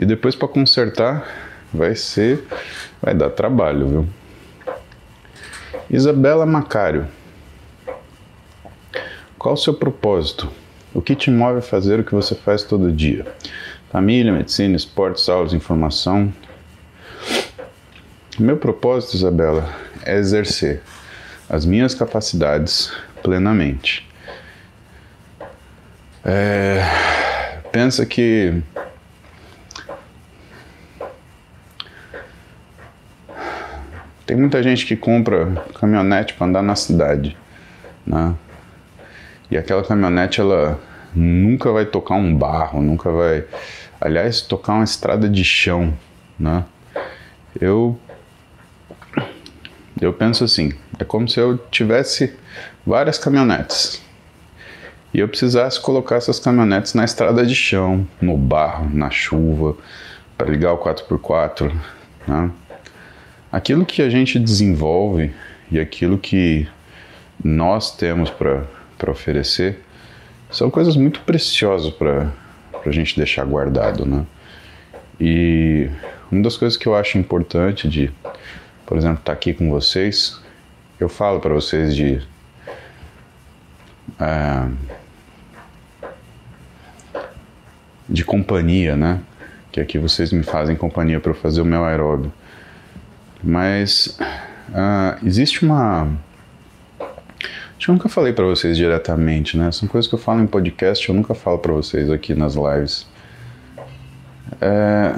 E 0.00 0.06
depois 0.06 0.34
para 0.34 0.48
consertar 0.48 1.28
vai 1.74 1.94
ser, 1.94 2.42
vai 3.02 3.12
dar 3.14 3.28
trabalho, 3.28 3.86
viu? 3.86 4.08
Isabela 5.90 6.46
Macário. 6.46 7.06
Qual 9.38 9.52
o 9.52 9.58
seu 9.58 9.74
propósito? 9.74 10.50
O 10.94 11.02
que 11.02 11.14
te 11.14 11.30
move 11.30 11.58
a 11.58 11.62
fazer 11.62 12.00
o 12.00 12.04
que 12.04 12.14
você 12.14 12.34
faz 12.34 12.62
todo 12.62 12.90
dia? 12.90 13.26
Família, 13.92 14.32
medicina, 14.32 14.74
esportes, 14.74 15.28
aulas, 15.28 15.52
informação. 15.52 16.32
Meu 18.38 18.56
propósito, 18.56 19.16
Isabela, 19.16 19.68
é 20.02 20.16
exercer 20.16 20.80
as 21.46 21.66
minhas 21.66 21.94
capacidades 21.94 22.90
plenamente. 23.22 24.08
É, 26.24 26.82
pensa 27.70 28.06
que 28.06 28.62
tem 34.30 34.36
muita 34.36 34.62
gente 34.62 34.86
que 34.86 34.94
compra 34.94 35.46
caminhonete 35.80 36.34
para 36.34 36.46
andar 36.46 36.62
na 36.62 36.76
cidade, 36.76 37.36
né? 38.06 38.32
E 39.50 39.58
aquela 39.58 39.82
caminhonete 39.82 40.40
ela 40.40 40.78
nunca 41.12 41.72
vai 41.72 41.84
tocar 41.84 42.14
um 42.14 42.32
barro, 42.32 42.80
nunca 42.80 43.10
vai 43.10 43.44
Aliás, 44.00 44.40
tocar 44.40 44.74
uma 44.74 44.84
estrada 44.84 45.28
de 45.28 45.42
chão, 45.42 45.92
né? 46.38 46.64
Eu 47.60 47.98
eu 50.00 50.12
penso 50.12 50.44
assim, 50.44 50.74
é 50.96 51.02
como 51.02 51.28
se 51.28 51.40
eu 51.40 51.58
tivesse 51.68 52.32
várias 52.86 53.18
caminhonetes 53.18 54.00
e 55.12 55.18
eu 55.18 55.26
precisasse 55.26 55.80
colocar 55.80 56.14
essas 56.14 56.38
caminhonetes 56.38 56.94
na 56.94 57.04
estrada 57.04 57.44
de 57.44 57.56
chão, 57.56 58.06
no 58.20 58.36
barro, 58.36 58.88
na 58.94 59.10
chuva, 59.10 59.76
para 60.38 60.48
ligar 60.48 60.72
o 60.72 60.78
4x4, 60.78 61.74
né? 62.28 62.52
Aquilo 63.52 63.84
que 63.84 64.00
a 64.00 64.08
gente 64.08 64.38
desenvolve 64.38 65.32
e 65.70 65.80
aquilo 65.80 66.18
que 66.18 66.68
nós 67.42 67.96
temos 67.96 68.30
para 68.30 69.10
oferecer 69.10 69.80
são 70.50 70.70
coisas 70.70 70.96
muito 70.96 71.20
preciosas 71.20 71.92
para 71.92 72.30
a 72.84 72.90
gente 72.90 73.16
deixar 73.16 73.44
guardado, 73.44 74.06
né? 74.06 74.24
E 75.20 75.88
uma 76.30 76.42
das 76.42 76.56
coisas 76.56 76.76
que 76.76 76.86
eu 76.86 76.94
acho 76.94 77.18
importante 77.18 77.88
de, 77.88 78.10
por 78.86 78.96
exemplo, 78.96 79.18
estar 79.18 79.24
tá 79.26 79.32
aqui 79.32 79.52
com 79.52 79.68
vocês, 79.68 80.40
eu 80.98 81.08
falo 81.08 81.40
para 81.40 81.52
vocês 81.52 81.94
de 81.94 82.22
é, 84.18 84.68
de 88.08 88.24
companhia, 88.24 88.96
né? 88.96 89.20
Que 89.70 89.80
aqui 89.80 89.98
vocês 89.98 90.32
me 90.32 90.42
fazem 90.42 90.74
companhia 90.74 91.20
para 91.20 91.32
fazer 91.34 91.60
o 91.60 91.64
meu 91.64 91.84
aeróbio. 91.84 92.32
Mas 93.42 94.18
uh, 94.70 95.26
existe 95.26 95.64
uma 95.64 96.08
Acho 97.80 97.86
que 97.86 97.90
eu 97.92 97.94
nunca 97.94 98.10
falei 98.10 98.34
para 98.34 98.44
vocês 98.44 98.76
diretamente, 98.76 99.56
né? 99.56 99.72
São 99.72 99.88
coisas 99.88 100.06
que 100.06 100.14
eu 100.14 100.18
falo 100.18 100.42
em 100.42 100.46
podcast, 100.46 101.08
eu 101.08 101.14
nunca 101.14 101.34
falo 101.34 101.56
para 101.56 101.72
vocês 101.72 102.10
aqui 102.10 102.34
nas 102.34 102.54
lives. 102.54 103.06
É... 104.60 105.14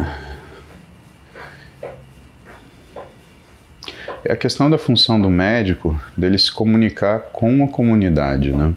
é 4.25 4.33
a 4.33 4.37
questão 4.37 4.71
da 4.71 4.79
função 4.79 5.21
do 5.21 5.29
médico 5.29 6.01
dele 6.17 6.39
se 6.39 6.53
comunicar 6.53 7.19
com 7.33 7.65
a 7.65 7.69
comunidade, 7.69 8.53
né? 8.53 8.73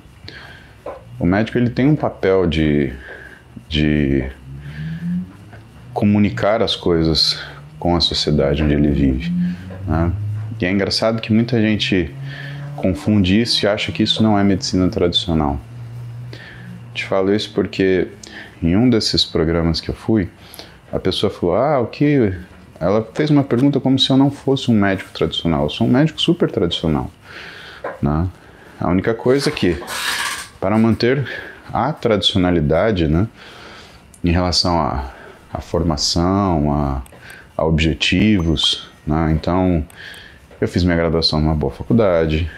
O 1.20 1.26
médico 1.28 1.60
ele 1.60 1.70
tem 1.70 1.86
um 1.86 1.96
papel 1.96 2.48
de, 2.48 2.92
de 3.70 4.28
comunicar 5.94 6.64
as 6.64 6.76
coisas 6.76 7.40
com 7.78 7.96
a 7.96 8.02
sociedade 8.02 8.64
onde 8.64 8.74
ele 8.74 8.90
vive. 8.90 9.32
Né? 9.88 10.12
E 10.60 10.66
é 10.66 10.72
engraçado 10.72 11.22
que 11.22 11.34
muita 11.34 11.62
gente 11.62 12.14
confunde 12.76 13.42
isso 13.42 13.66
e 13.66 13.68
acha 13.68 13.92
que 13.92 14.04
isso 14.04 14.22
não 14.22 14.38
é 14.38 14.44
medicina 14.44 14.88
tradicional. 14.90 15.60
Te 16.94 17.06
falo 17.06 17.34
isso 17.34 17.52
porque 17.54 18.08
em 18.62 18.76
um 18.76 18.90
desses 18.90 19.26
programas 19.26 19.82
que 19.82 19.90
eu 19.90 19.96
fui, 19.96 20.30
a 20.92 21.00
pessoa 21.00 21.30
falou: 21.30 21.56
Ah, 21.56 21.80
o 21.80 21.88
que. 21.88 22.34
Ela 22.80 23.08
fez 23.14 23.30
uma 23.30 23.44
pergunta 23.44 23.80
como 23.80 23.98
se 23.98 24.10
eu 24.10 24.18
não 24.18 24.30
fosse 24.30 24.70
um 24.70 24.74
médico 24.74 25.10
tradicional. 25.12 25.64
Eu 25.64 25.70
sou 25.70 25.88
um 25.88 25.90
médico 25.90 26.22
super 26.22 26.52
tradicional. 26.52 27.10
Né? 28.02 28.28
A 28.80 28.90
única 28.90 29.14
coisa 29.14 29.50
é 29.50 29.52
que, 29.52 29.82
para 30.60 30.78
manter 30.78 31.26
a 31.72 31.94
tradicionalidade, 31.94 33.08
né, 33.08 33.28
em 34.24 34.32
relação 34.32 34.78
à, 34.78 35.62
formação, 35.62 36.74
a, 36.74 37.02
a 37.56 37.66
objetivos, 37.66 38.90
né? 39.06 39.32
Então, 39.32 39.86
eu 40.60 40.68
fiz 40.68 40.84
minha 40.84 40.96
graduação 40.96 41.40
numa 41.40 41.54
boa 41.54 41.72
faculdade, 41.72 42.50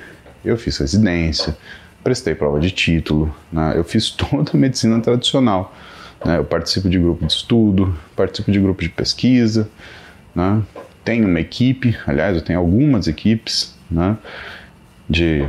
eu 0.46 0.58
fiz 0.58 0.78
residência, 0.78 1.58
prestei 2.04 2.36
prova 2.36 2.60
de 2.60 2.72
título, 2.72 3.36
né? 3.52 3.74
eu 3.76 3.84
fiz 3.84 4.12
toda 4.16 4.52
a 4.54 4.58
medicina 4.58 5.00
tradicional. 5.02 5.76
Né? 6.24 6.38
Eu 6.38 6.46
participo 6.46 6.90
de 6.90 6.98
grupo 6.98 7.26
de 7.26 7.32
estudo, 7.32 7.98
participo 8.16 8.52
de 8.52 8.60
grupo 8.60 8.82
de 8.82 8.90
pesquisa, 8.90 9.70
né? 10.34 10.62
tenho 11.04 11.28
uma 11.28 11.40
equipe, 11.40 11.98
aliás, 12.06 12.36
eu 12.36 12.42
tenho 12.42 12.60
algumas 12.60 13.08
equipes 13.08 13.76
né? 13.90 14.18
de, 15.10 15.48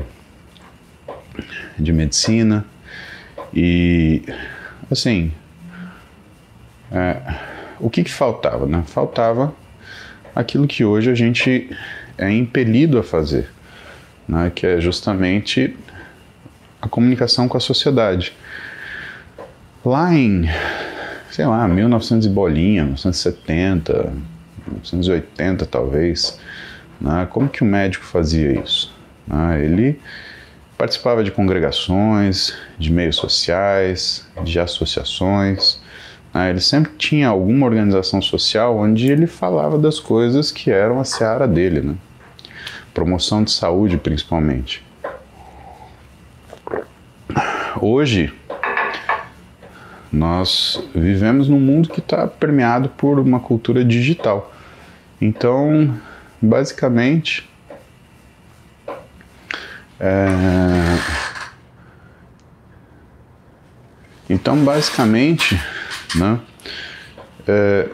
de 1.79 1.93
medicina 1.93 2.65
e, 3.53 4.23
assim, 4.91 5.33
é, 6.91 7.35
o 7.79 7.89
que, 7.89 8.05
que 8.05 8.11
faltava? 8.11 8.67
Né? 8.67 8.83
Faltava 8.87 9.55
aquilo 10.39 10.69
que 10.69 10.85
hoje 10.85 11.11
a 11.11 11.17
gente 11.17 11.69
é 12.17 12.31
impelido 12.31 12.97
a 12.97 13.03
fazer, 13.03 13.49
né? 14.29 14.53
que 14.55 14.65
é 14.65 14.81
justamente 14.81 15.77
a 16.81 16.89
comunicação 16.89 17.49
com 17.49 17.57
a 17.57 17.61
sociedade. 17.61 18.33
Lá 19.85 20.15
em, 20.15 20.49
sei 21.29 21.45
lá, 21.45 21.67
1900 21.67 22.25
e 22.25 22.31
bolinha, 22.31 22.85
1970, 22.85 24.13
1980 24.69 25.67
talvez, 25.67 26.39
né? 27.01 27.27
como 27.29 27.49
que 27.49 27.63
o 27.65 27.67
médico 27.67 28.05
fazia 28.05 28.53
isso? 28.61 28.95
Né? 29.27 29.65
Ele 29.65 30.01
participava 30.77 31.25
de 31.25 31.33
congregações, 31.33 32.57
de 32.79 32.93
meios 32.93 33.17
sociais, 33.17 34.25
de 34.45 34.61
associações, 34.61 35.81
né? 36.33 36.51
Ele 36.51 36.61
sempre 36.61 36.93
tinha 36.97 37.29
alguma 37.29 37.67
organização 37.67 38.21
social 38.21 38.77
onde 38.77 39.11
ele 39.11 39.27
falava 39.27 39.79
das 39.79 39.99
coisas 39.99 40.53
que 40.53 40.71
eram 40.71 41.01
a 41.01 41.05
seara 41.05 41.47
dele, 41.47 41.81
né? 41.81 41.95
promoção 42.93 43.45
de 43.45 43.51
saúde 43.51 43.97
principalmente. 43.97 44.85
Hoje, 47.81 48.35
nós 50.11 50.83
vivemos 50.95 51.49
num 51.49 51.61
mundo 51.61 51.89
que 51.89 52.01
está 52.01 52.27
permeado 52.27 52.89
por 52.89 53.21
uma 53.21 53.39
cultura 53.39 53.85
digital. 53.85 54.53
Então, 55.21 55.95
basicamente, 56.41 57.49
é... 60.01 60.27
então 64.29 64.57
basicamente 64.65 65.61
né? 66.15 66.41
É, 67.47 67.89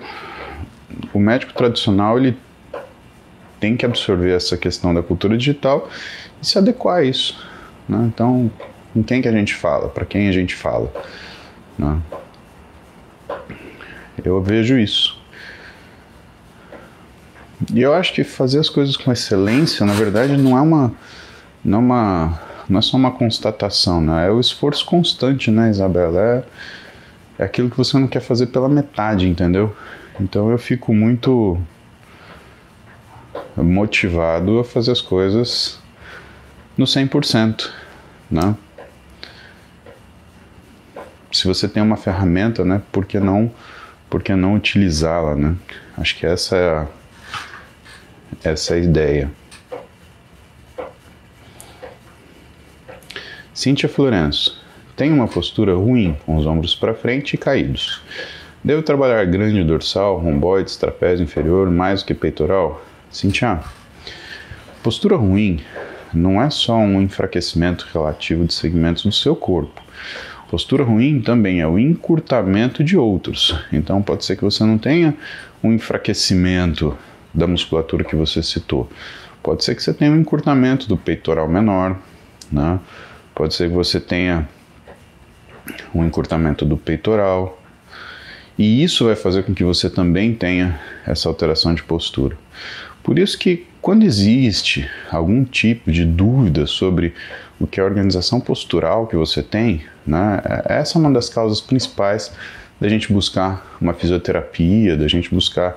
o 1.13 1.19
médico 1.19 1.53
tradicional 1.53 2.19
ele 2.19 2.37
tem 3.61 3.77
que 3.77 3.87
absorver 3.87 4.35
essa 4.35 4.57
questão 4.57 4.93
da 4.93 5.03
cultura 5.03 5.37
digital 5.37 5.89
e 6.43 6.47
se 6.47 6.59
adequar 6.59 6.99
a 6.99 7.05
isso. 7.05 7.39
Né? 7.89 8.11
Então, 8.13 8.51
com 8.93 9.03
quem 9.03 9.23
que 9.23 9.29
a 9.29 9.33
gente 9.33 9.55
fala? 9.55 9.89
Para 9.89 10.05
quem 10.05 10.29
a 10.29 10.33
gente 10.33 10.55
fala? 10.55 10.93
Né? 11.79 11.99
Eu 14.25 14.43
vejo 14.43 14.79
isso. 14.79 15.19
E 17.73 17.81
eu 17.81 17.95
acho 17.95 18.13
que 18.13 18.25
fazer 18.25 18.59
as 18.59 18.69
coisas 18.69 18.97
com 18.97 19.11
excelência, 19.13 19.87
na 19.87 19.95
verdade, 19.95 20.37
não 20.37 20.59
é 20.59 20.61
uma, 20.61 20.93
não 21.65 21.79
é 21.79 21.81
uma, 21.81 22.41
não 22.69 22.79
é 22.79 22.83
só 22.83 22.97
uma 22.97 23.13
constatação, 23.13 24.01
né? 24.01 24.27
É 24.27 24.31
o 24.31 24.41
esforço 24.41 24.85
constante, 24.85 25.51
né, 25.51 25.71
Isabela? 25.71 26.21
É, 26.21 26.45
é 27.39 27.45
aquilo 27.45 27.71
que 27.71 27.77
você 27.77 27.99
não 27.99 28.07
quer 28.07 28.21
fazer 28.21 28.47
pela 28.47 28.69
metade, 28.69 29.29
entendeu? 29.29 29.75
Então 30.21 30.51
eu 30.51 30.59
fico 30.59 30.95
muito 30.95 31.59
motivado 33.57 34.59
a 34.59 34.65
fazer 34.65 34.93
as 34.93 35.01
coisas 35.01 35.79
no 36.77 36.85
100%, 36.85 37.71
né? 38.31 38.55
Se 41.33 41.47
você 41.49 41.69
tem 41.69 41.83
uma 41.83 41.97
ferramenta, 41.97 42.65
né, 42.65 42.81
por 42.93 43.05
que 43.05 43.19
não, 43.19 43.53
por 44.09 44.23
que 44.23 44.35
não 44.35 44.55
utilizá-la, 44.55 45.35
né? 45.35 45.57
Acho 45.97 46.17
que 46.17 46.27
essa 46.27 46.57
é 46.57 46.71
a, 46.71 46.87
essa 48.45 48.75
é 48.75 48.79
a 48.79 48.81
ideia. 48.81 49.31
Cíntia 53.53 53.89
Florenço. 53.89 54.64
Tem 54.97 55.13
uma 55.13 55.27
postura 55.27 55.75
ruim, 55.75 56.17
com 56.25 56.37
os 56.37 56.47
ombros 56.47 56.75
para 56.75 56.95
frente 56.95 57.35
e 57.35 57.39
caídos. 57.39 58.01
Devo 58.63 58.81
trabalhar 58.81 59.25
grande 59.25 59.63
dorsal, 59.65 60.19
romboides, 60.19 60.77
trapézio 60.77 61.25
inferior, 61.25 61.69
mais 61.69 62.03
do 62.03 62.07
que 62.07 62.15
peitoral? 62.15 62.81
Cintia, 63.11 63.61
postura 64.83 65.17
ruim 65.17 65.61
não 66.13 66.41
é 66.41 66.49
só 66.49 66.77
um 66.77 67.03
enfraquecimento 67.03 67.89
relativo 67.93 68.45
de 68.45 68.55
segmentos 68.55 69.03
do 69.03 69.11
seu 69.11 69.35
corpo. 69.35 69.83
Postura 70.49 70.85
ruim 70.85 71.21
também 71.21 71.61
é 71.61 71.67
o 71.67 71.77
encurtamento 71.77 72.85
de 72.85 72.97
outros. 72.97 73.59
Então 73.73 74.01
pode 74.01 74.25
ser 74.25 74.37
que 74.37 74.45
você 74.45 74.63
não 74.63 74.79
tenha 74.79 75.15
um 75.61 75.73
enfraquecimento 75.73 76.97
da 77.35 77.49
musculatura 77.49 78.05
que 78.05 78.15
você 78.15 78.43
citou. 78.45 78.89
Pode 79.43 79.65
ser 79.65 79.75
que 79.75 79.83
você 79.83 79.93
tenha 79.93 80.13
um 80.13 80.21
encurtamento 80.21 80.87
do 80.89 80.97
peitoral 80.97 81.49
menor, 81.49 81.99
né? 82.53 82.79
Pode 83.35 83.55
ser 83.55 83.69
que 83.69 83.75
você 83.75 83.99
tenha 83.99 84.49
um 85.95 86.05
encurtamento 86.05 86.65
do 86.65 86.77
peitoral. 86.77 87.61
E 88.59 88.83
isso 88.83 89.07
vai 89.07 89.17
fazer 89.17 89.43
com 89.43 89.55
que 89.55 89.65
você 89.65 89.91
também 89.91 90.35
tenha 90.35 90.79
essa 91.07 91.29
alteração 91.29 91.75
de 91.75 91.83
postura. 91.83 92.37
Por 93.03 93.19
isso 93.19 93.39
que 93.39 93.67
quando 93.83 94.05
existe 94.05 94.89
algum 95.11 95.45
tipo 95.45 95.93
de 95.93 96.05
dúvida 96.05 96.67
sobre 96.67 97.13
o 97.61 97.67
que 97.67 97.79
é 97.79 97.83
a 97.83 97.87
organização 97.87 98.41
postural 98.41 99.07
que 99.07 99.17
você 99.17 99.43
tem, 99.43 99.83
né, 100.07 100.41
essa 100.65 100.97
é 100.97 101.01
uma 101.01 101.11
das 101.11 101.29
causas 101.29 101.61
principais 101.61 102.33
da 102.81 102.89
gente 102.89 103.13
buscar 103.13 103.77
uma 103.81 103.93
fisioterapia, 103.95 104.97
da 104.97 105.07
gente 105.07 105.31
buscar, 105.31 105.77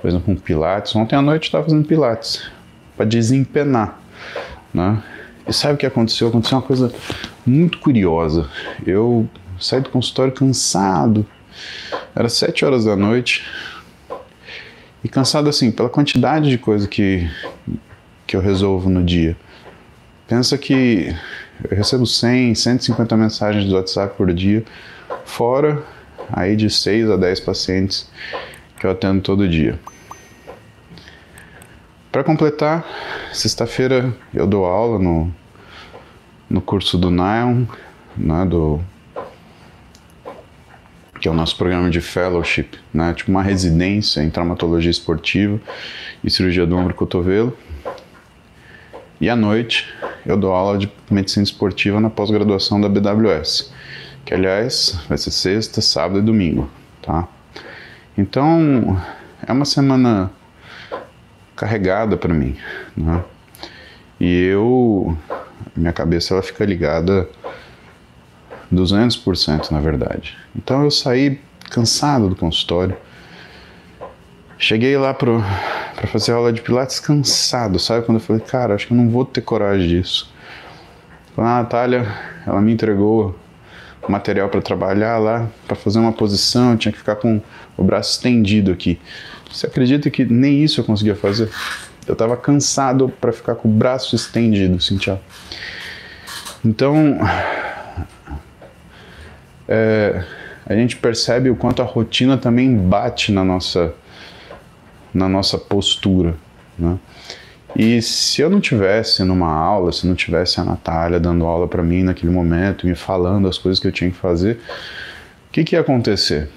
por 0.00 0.08
exemplo, 0.08 0.32
um 0.32 0.36
pilates. 0.36 0.96
Ontem 0.96 1.14
à 1.14 1.22
noite 1.22 1.44
eu 1.44 1.48
estava 1.48 1.64
fazendo 1.64 1.86
pilates 1.86 2.50
para 2.96 3.04
desempenar, 3.04 4.00
né? 4.72 5.02
E 5.46 5.52
sabe 5.52 5.74
o 5.74 5.76
que 5.76 5.86
aconteceu? 5.86 6.28
Aconteceu 6.28 6.58
uma 6.58 6.66
coisa 6.66 6.92
muito 7.44 7.78
curiosa. 7.78 8.48
Eu 8.86 9.28
saí 9.58 9.80
do 9.80 9.90
consultório 9.90 10.32
cansado. 10.32 11.26
Era 12.14 12.28
sete 12.28 12.64
horas 12.64 12.84
da 12.84 12.96
noite. 12.96 13.44
E 15.04 15.08
cansado 15.08 15.48
assim, 15.48 15.70
pela 15.72 15.88
quantidade 15.88 16.48
de 16.48 16.58
coisa 16.58 16.86
que, 16.86 17.28
que 18.26 18.36
eu 18.36 18.40
resolvo 18.40 18.88
no 18.88 19.02
dia. 19.02 19.36
Pensa 20.28 20.56
que 20.56 21.14
eu 21.68 21.76
recebo 21.76 22.06
100, 22.06 22.54
150 22.54 23.16
mensagens 23.16 23.64
do 23.66 23.74
WhatsApp 23.74 24.16
por 24.16 24.32
dia, 24.32 24.64
fora 25.24 25.82
aí 26.32 26.56
de 26.56 26.70
6 26.70 27.10
a 27.10 27.16
10 27.16 27.40
pacientes 27.40 28.08
que 28.78 28.86
eu 28.86 28.90
atendo 28.90 29.20
todo 29.20 29.48
dia. 29.48 29.78
Para 32.12 32.22
completar, 32.22 32.86
sexta-feira 33.32 34.14
eu 34.34 34.46
dou 34.46 34.66
aula 34.66 34.98
no, 34.98 35.32
no 36.48 36.60
curso 36.60 36.98
do 36.98 37.10
Nylon, 37.10 37.64
né, 38.14 38.44
do, 38.44 38.78
que 41.18 41.26
é 41.26 41.30
o 41.30 41.34
nosso 41.34 41.56
programa 41.56 41.88
de 41.88 42.02
fellowship, 42.02 42.68
né, 42.92 43.14
tipo 43.14 43.30
uma 43.30 43.42
residência 43.42 44.20
em 44.22 44.28
traumatologia 44.28 44.90
esportiva 44.90 45.58
e 46.22 46.30
cirurgia 46.30 46.66
do 46.66 46.76
ombro 46.76 46.92
e 46.92 46.94
cotovelo. 46.94 47.56
E 49.18 49.30
à 49.30 49.34
noite 49.34 49.90
eu 50.26 50.36
dou 50.36 50.52
aula 50.52 50.76
de 50.76 50.92
medicina 51.10 51.44
esportiva 51.44 51.98
na 51.98 52.10
pós-graduação 52.10 52.78
da 52.78 52.90
BWS, 52.90 53.72
que 54.26 54.34
aliás 54.34 55.00
vai 55.08 55.16
ser 55.16 55.30
sexta, 55.30 55.80
sábado 55.80 56.18
e 56.18 56.22
domingo, 56.22 56.68
tá? 57.00 57.26
Então 58.18 59.00
é 59.46 59.50
uma 59.50 59.64
semana 59.64 60.30
carregada 61.56 62.16
para 62.16 62.32
mim, 62.32 62.56
né? 62.96 63.22
E 64.20 64.44
eu, 64.44 65.16
minha 65.76 65.92
cabeça 65.92 66.34
ela 66.34 66.42
fica 66.42 66.64
ligada 66.64 67.28
200% 68.72 69.70
na 69.70 69.80
verdade. 69.80 70.36
Então 70.54 70.84
eu 70.84 70.90
saí 70.90 71.40
cansado 71.70 72.28
do 72.28 72.36
consultório. 72.36 72.96
Cheguei 74.58 74.96
lá 74.96 75.12
para 75.12 75.40
fazer 76.06 76.32
aula 76.32 76.52
de 76.52 76.62
pilates 76.62 77.00
cansado, 77.00 77.78
sabe? 77.78 78.06
Quando 78.06 78.18
eu 78.18 78.24
falei, 78.24 78.42
cara, 78.42 78.74
acho 78.74 78.86
que 78.86 78.92
eu 78.92 78.96
não 78.96 79.10
vou 79.10 79.24
ter 79.24 79.40
coragem 79.40 79.88
disso. 79.88 80.32
A 81.36 81.62
Natália, 81.62 82.06
ela 82.46 82.60
me 82.60 82.72
entregou 82.72 83.36
material 84.08 84.48
para 84.48 84.60
trabalhar 84.60 85.18
lá, 85.18 85.48
para 85.66 85.76
fazer 85.76 85.98
uma 85.98 86.12
posição, 86.12 86.72
eu 86.72 86.76
tinha 86.76 86.92
que 86.92 86.98
ficar 86.98 87.16
com 87.16 87.40
o 87.76 87.84
braço 87.84 88.12
estendido 88.12 88.72
aqui. 88.72 89.00
Você 89.52 89.66
acredita 89.66 90.10
que 90.10 90.24
nem 90.24 90.64
isso 90.64 90.80
eu 90.80 90.84
conseguia 90.84 91.14
fazer? 91.14 91.50
Eu 92.06 92.14
estava 92.14 92.36
cansado 92.36 93.08
para 93.20 93.32
ficar 93.32 93.54
com 93.54 93.68
o 93.68 93.72
braço 93.72 94.16
estendido, 94.16 94.80
Cintia. 94.80 95.20
Então, 96.64 97.18
é, 99.68 100.24
a 100.66 100.74
gente 100.74 100.96
percebe 100.96 101.50
o 101.50 101.56
quanto 101.56 101.82
a 101.82 101.84
rotina 101.84 102.36
também 102.36 102.76
bate 102.76 103.30
na 103.30 103.44
nossa, 103.44 103.94
na 105.12 105.28
nossa 105.28 105.58
postura. 105.58 106.34
Né? 106.78 106.98
E 107.76 108.02
se 108.02 108.42
eu 108.42 108.50
não 108.50 108.60
tivesse 108.60 109.24
numa 109.24 109.50
aula, 109.52 109.92
se 109.92 110.06
não 110.06 110.14
tivesse 110.14 110.60
a 110.60 110.64
Natália 110.64 111.18
dando 111.18 111.46
aula 111.46 111.66
para 111.66 111.82
mim 111.82 112.02
naquele 112.02 112.32
momento, 112.32 112.86
me 112.86 112.94
falando 112.94 113.48
as 113.48 113.58
coisas 113.58 113.80
que 113.80 113.86
eu 113.86 113.92
tinha 113.92 114.10
que 114.10 114.16
fazer, 114.16 114.60
o 115.48 115.52
que, 115.52 115.64
que 115.64 115.76
ia 115.76 115.80
acontecer? 115.80 116.48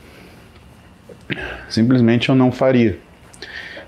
Simplesmente 1.69 2.29
eu 2.29 2.35
não 2.35 2.51
faria. 2.51 2.99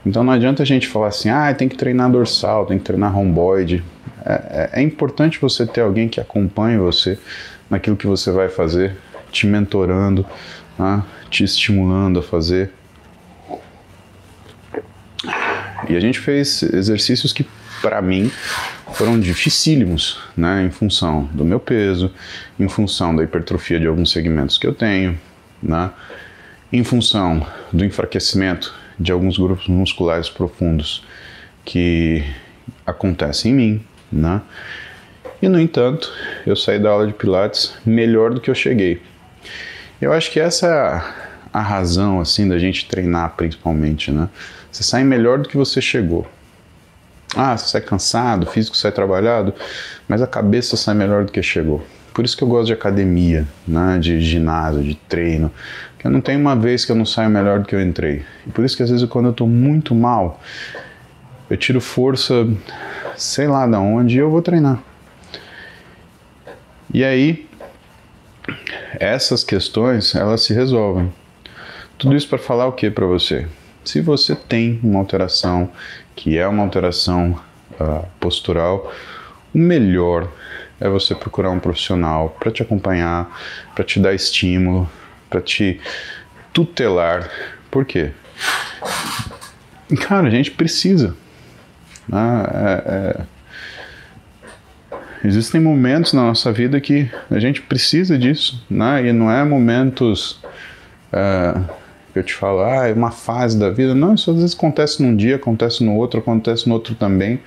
Então 0.05 0.23
não 0.23 0.33
adianta 0.33 0.63
a 0.63 0.65
gente 0.65 0.87
falar 0.87 1.07
assim, 1.07 1.29
ah, 1.29 1.53
tem 1.53 1.67
que 1.67 1.75
treinar 1.75 2.09
dorsal, 2.09 2.65
tem 2.65 2.77
que 2.77 2.83
treinar 2.85 3.13
romboide. 3.13 3.83
É, 4.25 4.69
é, 4.73 4.79
é 4.79 4.81
importante 4.81 5.39
você 5.39 5.65
ter 5.65 5.81
alguém 5.81 6.07
que 6.07 6.19
acompanhe 6.19 6.77
você 6.77 7.19
naquilo 7.69 7.97
que 7.97 8.07
você 8.07 8.31
vai 8.31 8.49
fazer, 8.49 8.95
te 9.31 9.45
mentorando, 9.45 10.25
né, 10.77 11.03
te 11.29 11.43
estimulando 11.43 12.19
a 12.19 12.23
fazer. 12.23 12.71
E 15.89 15.95
a 15.95 15.99
gente 15.99 16.19
fez 16.19 16.63
exercícios 16.63 17.33
que, 17.33 17.45
para 17.81 18.01
mim, 18.01 18.31
foram 18.93 19.19
dificílimos, 19.19 20.19
né, 20.35 20.63
em 20.63 20.71
função 20.71 21.29
do 21.33 21.43
meu 21.45 21.59
peso, 21.59 22.11
em 22.59 22.67
função 22.67 23.15
da 23.15 23.23
hipertrofia 23.23 23.79
de 23.79 23.87
alguns 23.87 24.11
segmentos 24.11 24.57
que 24.57 24.65
eu 24.65 24.73
tenho, 24.73 25.19
né, 25.61 25.89
em 26.71 26.83
função 26.83 27.45
do 27.71 27.85
enfraquecimento 27.85 28.73
de 28.99 29.11
alguns 29.11 29.37
grupos 29.37 29.67
musculares 29.67 30.29
profundos 30.29 31.03
que 31.63 32.23
acontecem 32.85 33.51
em 33.51 33.55
mim, 33.55 33.85
né? 34.11 34.41
E 35.41 35.47
no 35.47 35.59
entanto, 35.59 36.11
eu 36.45 36.55
saí 36.55 36.79
da 36.79 36.89
aula 36.89 37.05
de 37.05 37.13
Pilates 37.13 37.75
melhor 37.85 38.33
do 38.33 38.41
que 38.41 38.49
eu 38.49 38.55
cheguei. 38.55 39.01
Eu 40.01 40.11
acho 40.11 40.31
que 40.31 40.39
essa 40.39 40.67
é 40.67 41.27
a 41.53 41.61
razão 41.61 42.19
assim 42.19 42.47
da 42.47 42.57
gente 42.57 42.87
treinar 42.87 43.35
principalmente, 43.35 44.11
né? 44.11 44.29
Você 44.71 44.83
sai 44.83 45.03
melhor 45.03 45.39
do 45.39 45.47
que 45.47 45.57
você 45.57 45.81
chegou. 45.81 46.27
Ah, 47.35 47.57
você 47.57 47.67
sai 47.67 47.81
cansado, 47.81 48.43
o 48.43 48.49
físico 48.49 48.75
sai 48.75 48.91
trabalhado, 48.91 49.53
mas 50.07 50.21
a 50.21 50.27
cabeça 50.27 50.75
sai 50.77 50.95
melhor 50.95 51.25
do 51.25 51.31
que 51.31 51.41
chegou. 51.43 51.85
Por 52.17 52.25
isso 52.25 52.35
que 52.35 52.43
eu 52.43 52.47
gosto 52.47 52.65
de 52.65 52.73
academia, 52.73 53.47
né, 53.67 53.99
de 53.99 54.19
ginásio, 54.19 54.81
de 54.81 54.95
treino, 54.95 55.51
que 55.99 56.07
eu 56.07 56.09
não 56.09 56.19
tenho 56.19 56.39
uma 56.39 56.55
vez 56.55 56.83
que 56.83 56.91
eu 56.91 56.95
não 56.95 57.05
saio 57.05 57.29
melhor 57.29 57.59
do 57.59 57.67
que 57.67 57.75
eu 57.75 57.79
entrei. 57.79 58.25
E 58.47 58.49
por 58.49 58.65
isso 58.65 58.75
que 58.75 58.81
às 58.81 58.89
vezes 58.89 59.07
quando 59.07 59.25
eu 59.25 59.31
estou 59.31 59.47
muito 59.47 59.93
mal, 59.93 60.41
eu 61.47 61.55
tiro 61.55 61.79
força, 61.79 62.33
sei 63.15 63.47
lá 63.47 63.67
da 63.67 63.79
onde, 63.79 64.15
e 64.15 64.17
eu 64.17 64.31
vou 64.31 64.41
treinar. 64.41 64.81
E 66.91 67.03
aí, 67.03 67.47
essas 68.99 69.43
questões, 69.43 70.15
elas 70.15 70.41
se 70.41 70.55
resolvem. 70.55 71.13
Tudo 71.99 72.15
isso 72.15 72.27
para 72.27 72.39
falar 72.39 72.65
o 72.65 72.71
que 72.71 72.89
para 72.89 73.05
você? 73.05 73.45
Se 73.85 74.01
você 74.01 74.35
tem 74.35 74.79
uma 74.81 74.97
alteração 74.97 75.69
que 76.15 76.35
é 76.35 76.47
uma 76.47 76.63
alteração 76.63 77.39
uh, 77.79 78.07
postural, 78.19 78.91
o 79.53 79.59
melhor 79.59 80.27
é 80.79 80.87
você 80.87 81.15
procurar 81.15 81.49
um 81.49 81.59
profissional 81.59 82.35
para 82.39 82.51
te 82.51 82.61
acompanhar, 82.61 83.29
para 83.73 83.83
te 83.83 83.99
dar 83.99 84.13
estímulo, 84.13 84.89
para 85.29 85.41
te 85.41 85.79
tutelar. 86.53 87.29
Por 87.71 87.85
quê? 87.85 88.11
Cara, 90.07 90.27
a 90.27 90.29
gente 90.29 90.51
precisa. 90.51 91.15
Né? 92.07 92.43
É, 92.53 92.83
é... 92.85 93.37
Existem 95.23 95.59
momentos 95.59 96.13
na 96.13 96.21
nossa 96.21 96.51
vida 96.51 96.79
que 96.79 97.09
a 97.29 97.39
gente 97.39 97.61
precisa 97.61 98.17
disso, 98.17 98.63
né? 98.69 99.07
e 99.07 99.11
não 99.11 99.31
é 99.31 99.43
momentos. 99.43 100.39
Uh, 101.11 101.77
eu 102.13 102.23
te 102.23 102.33
falo, 102.33 102.61
ah, 102.61 102.87
é 102.87 102.93
uma 102.93 103.11
fase 103.11 103.59
da 103.59 103.69
vida. 103.69 103.93
Não, 103.93 104.15
isso 104.15 104.31
às 104.31 104.37
vezes 104.37 104.55
acontece 104.55 105.01
num 105.01 105.15
dia, 105.15 105.35
acontece 105.35 105.83
no 105.83 105.95
outro, 105.95 106.19
acontece 106.19 106.67
no 106.67 106.75
outro 106.75 106.95
também. 106.95 107.39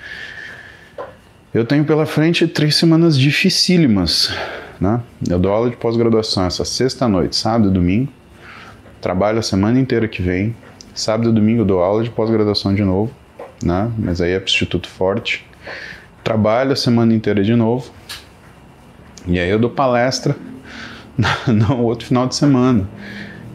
Eu 1.53 1.65
tenho 1.65 1.85
pela 1.85 2.07
frente 2.07 2.47
três 2.47 2.77
semanas 2.77 3.19
dificílimas. 3.19 4.33
Né? 4.81 5.01
Eu 5.29 5.37
dou 5.37 5.51
aula 5.51 5.69
de 5.69 5.77
pós-graduação 5.77 6.45
essa 6.45 6.65
sexta-noite, 6.65 7.35
sábado 7.35 7.71
e 7.71 7.73
domingo. 7.73 8.13
Trabalho 9.01 9.41
a 9.41 9.43
semana 9.43 9.81
inteira 9.81 10.07
que 10.07 10.23
vem. 10.23 10.55
Sábado 10.95 11.31
e 11.31 11.33
domingo 11.33 11.65
dou 11.65 11.83
aula 11.83 12.05
de 12.05 12.11
pós-graduação 12.11 12.73
de 12.73 12.85
novo, 12.85 13.13
né? 13.65 13.91
mas 13.99 14.21
aí 14.21 14.31
é 14.31 14.39
para 14.39 14.49
Instituto 14.49 14.89
Forte. 14.89 15.45
Trabalho 16.23 16.71
a 16.71 16.77
semana 16.77 17.13
inteira 17.13 17.43
de 17.43 17.57
novo. 17.57 17.91
E 19.27 19.41
aí 19.41 19.51
eu 19.51 19.59
dou 19.59 19.71
palestra 19.71 20.37
no 21.49 21.83
outro 21.83 22.07
final 22.07 22.29
de 22.29 22.37
semana. 22.37 22.89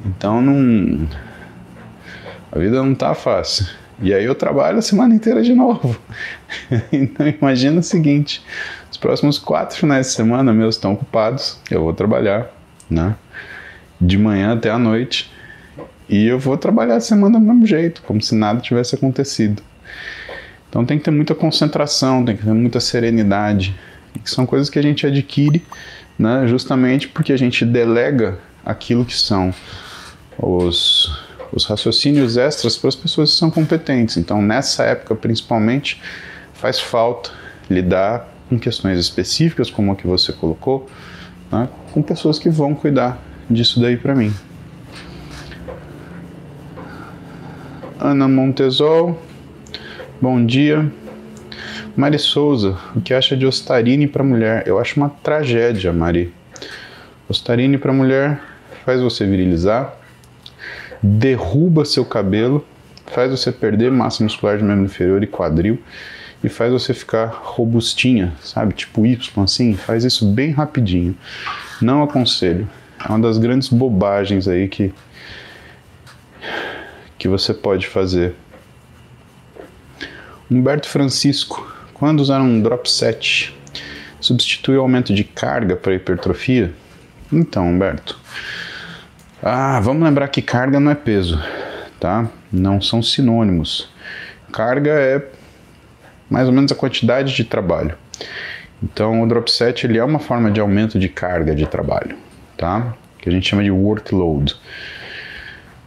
Então 0.06 0.42
não. 0.42 1.08
A 2.52 2.60
vida 2.60 2.84
não 2.84 2.94
tá 2.94 3.16
fácil. 3.16 3.66
E 4.02 4.14
aí 4.14 4.26
eu 4.26 4.36
trabalho 4.36 4.78
a 4.78 4.82
semana 4.82 5.16
inteira 5.16 5.42
de 5.42 5.54
novo. 5.54 5.98
então 6.92 7.28
imagina 7.28 7.80
o 7.80 7.84
seguinte: 7.84 8.44
os 8.92 8.98
próximos 8.98 9.38
quatro 9.38 9.78
finais 9.78 10.08
de 10.08 10.14
semana 10.14 10.54
meus 10.54 10.76
estão 10.76 10.94
ocupados, 10.94 11.60
eu 11.72 11.84
vou 11.84 11.94
trabalhar, 11.94 12.50
né? 12.90 13.16
De 14.00 14.18
manhã 14.18 14.54
até 14.54 14.70
a 14.70 14.78
noite. 14.78 15.32
E 16.08 16.28
eu 16.28 16.38
vou 16.38 16.58
trabalhar 16.58 16.98
a 16.98 17.00
semana 17.00 17.40
do 17.40 17.46
mesmo 17.46 17.66
jeito, 17.66 18.04
como 18.04 18.22
se 18.22 18.36
nada 18.36 18.60
tivesse 18.62 18.94
acontecido. 18.94 19.64
Então 20.70 20.86
tem 20.86 20.98
que 20.98 21.06
ter 21.06 21.12
muita 21.12 21.34
concentração, 21.34 22.24
tem 22.24 22.36
que 22.36 22.44
ter 22.44 22.54
muita 22.54 22.80
serenidade, 22.80 23.76
que 24.24 24.30
são 24.30 24.46
coisas 24.46 24.70
que 24.70 24.78
a 24.78 24.82
gente 24.82 25.08
adquire, 25.08 25.64
né, 26.20 26.46
justamente 26.48 27.08
porque 27.08 27.34
a 27.34 27.38
gente 27.38 27.66
delega 27.66 28.38
aquilo 28.66 29.06
que 29.06 29.16
são 29.16 29.54
os, 30.38 31.25
os 31.52 31.66
raciocínios 31.66 32.38
extras 32.38 32.78
para 32.78 32.90
as 32.90 32.96
pessoas 32.96 33.32
que 33.32 33.38
são 33.38 33.52
competentes. 33.52 34.18
Então, 34.18 34.42
nessa 34.42 34.84
época, 34.84 35.16
principalmente, 35.16 36.02
faz 36.54 36.80
falta 36.80 37.32
lidar 37.70 38.30
com 38.50 38.60
questões 38.60 39.00
específicas, 39.00 39.70
como 39.70 39.92
a 39.92 39.96
que 39.96 40.06
você 40.06 40.32
colocou, 40.32 40.88
né, 41.52 41.68
com 41.92 42.02
pessoas 42.02 42.38
que 42.38 42.50
vão 42.50 42.76
cuidar 42.76 43.20
disso 43.50 43.80
daí 43.80 43.98
para 43.98 44.14
mim. 44.16 44.34
Ana 48.00 48.28
Montesol, 48.28 49.20
bom 50.22 50.46
dia. 50.46 50.92
Mari 51.96 52.20
Souza, 52.20 52.78
o 52.94 53.00
que 53.00 53.14
acha 53.14 53.38
de 53.38 53.46
Ostarine 53.46 54.06
para 54.06 54.24
mulher? 54.24 54.68
Eu 54.68 54.78
acho 54.78 54.98
uma 55.00 55.10
tragédia, 55.10 55.94
Mari. 55.94 56.34
Ostarine 57.30 57.78
para 57.78 57.94
mulher 57.94 58.42
faz 58.86 59.02
você 59.02 59.26
virilizar, 59.26 59.96
derruba 61.02 61.86
seu 61.86 62.06
cabelo, 62.06 62.66
faz 63.08 63.32
você 63.32 63.52
perder 63.52 63.92
massa 63.92 64.24
muscular 64.24 64.58
de 64.58 64.64
membro 64.64 64.86
inferior 64.86 65.24
e 65.24 65.28
quadril 65.28 65.80
e 66.44 66.50
faz 66.50 66.72
você 66.72 66.94
ficar 66.94 67.28
robustinha, 67.28 68.34
sabe? 68.42 68.74
Tipo 68.74 69.06
Y 69.06 69.44
assim, 69.44 69.76
faz 69.76 70.04
isso 70.04 70.26
bem 70.26 70.52
rapidinho. 70.52 71.16
Não 71.82 72.04
aconselho. 72.04 72.68
É 73.04 73.10
uma 73.10 73.20
das 73.20 73.38
grandes 73.38 73.68
bobagens 73.68 74.48
aí 74.48 74.68
que 74.68 74.94
que 77.18 77.28
você 77.28 77.54
pode 77.54 77.88
fazer. 77.88 78.36
Humberto 80.50 80.88
Francisco, 80.88 81.74
quando 81.94 82.20
usar 82.20 82.40
um 82.40 82.62
drop 82.62 82.90
set, 82.90 83.56
substitui 84.20 84.78
o 84.78 84.82
aumento 84.82 85.14
de 85.14 85.24
carga 85.24 85.76
para 85.76 85.96
hipertrofia? 85.96 86.72
Então, 87.32 87.68
Humberto, 87.68 88.20
ah, 89.48 89.80
vamos 89.80 90.04
lembrar 90.04 90.28
que 90.30 90.42
carga 90.42 90.80
não 90.80 90.92
é 90.92 90.96
peso, 90.96 91.40
tá? 92.00 92.28
Não 92.52 92.82
são 92.82 93.04
sinônimos. 93.04 93.88
Carga 94.52 94.90
é 94.90 95.24
mais 96.28 96.48
ou 96.48 96.54
menos 96.54 96.72
a 96.72 96.76
quantidade 96.76 97.36
de 97.36 97.44
trabalho. 97.44 97.96
Então, 98.82 99.22
o 99.22 99.28
drop 99.28 99.52
set 99.52 99.86
ele 99.86 100.00
é 100.00 100.04
uma 100.04 100.18
forma 100.18 100.50
de 100.50 100.60
aumento 100.60 100.98
de 100.98 101.08
carga 101.08 101.54
de 101.54 101.68
trabalho, 101.68 102.18
tá? 102.58 102.96
Que 103.20 103.30
a 103.30 103.32
gente 103.32 103.48
chama 103.48 103.64
de 103.64 103.70
workload. 103.70 104.56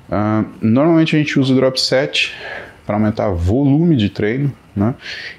Uh, 0.09 0.47
normalmente 0.61 1.17
a 1.17 1.19
gente 1.19 1.37
usa 1.37 1.53
o 1.53 1.57
drop 1.57 1.81
set 1.81 2.35
para 2.87 2.95
aumentar 2.95 3.29
volume 3.31 3.97
de 3.97 4.09
treino, 4.09 4.53
né? 4.75 4.95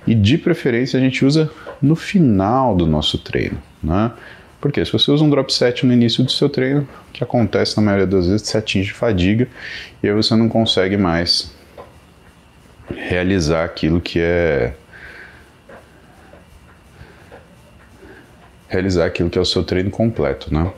E 0.05 0.13
de 0.13 0.37
preferência 0.37 0.99
a 0.99 1.01
gente 1.01 1.23
usa 1.23 1.49
no 1.81 1.95
final 1.95 2.75
do 2.75 2.85
nosso 2.85 3.17
treino, 3.17 3.57
né? 3.81 4.11
Porque 4.59 4.83
se 4.83 4.91
você 4.91 5.09
usa 5.09 5.23
um 5.23 5.29
drop 5.29 5.53
set 5.53 5.85
no 5.85 5.93
início 5.93 6.23
do 6.23 6.31
seu 6.31 6.49
treino, 6.49 6.87
o 7.09 7.11
que 7.13 7.23
acontece 7.23 7.77
na 7.77 7.83
maioria 7.83 8.07
das 8.07 8.27
vezes, 8.27 8.47
você 8.47 8.57
atinge 8.57 8.91
fadiga 8.91 9.47
e 10.03 10.07
aí 10.07 10.13
você 10.13 10.35
não 10.35 10.49
consegue 10.49 10.97
mais 10.97 11.53
realizar 12.89 13.63
aquilo 13.63 14.01
que 14.01 14.19
é 14.19 14.73
realizar 18.67 19.05
aquilo 19.05 19.29
que 19.29 19.37
é 19.37 19.41
o 19.41 19.45
seu 19.45 19.63
treino 19.63 19.89
completo, 19.89 20.53
né? 20.53 20.71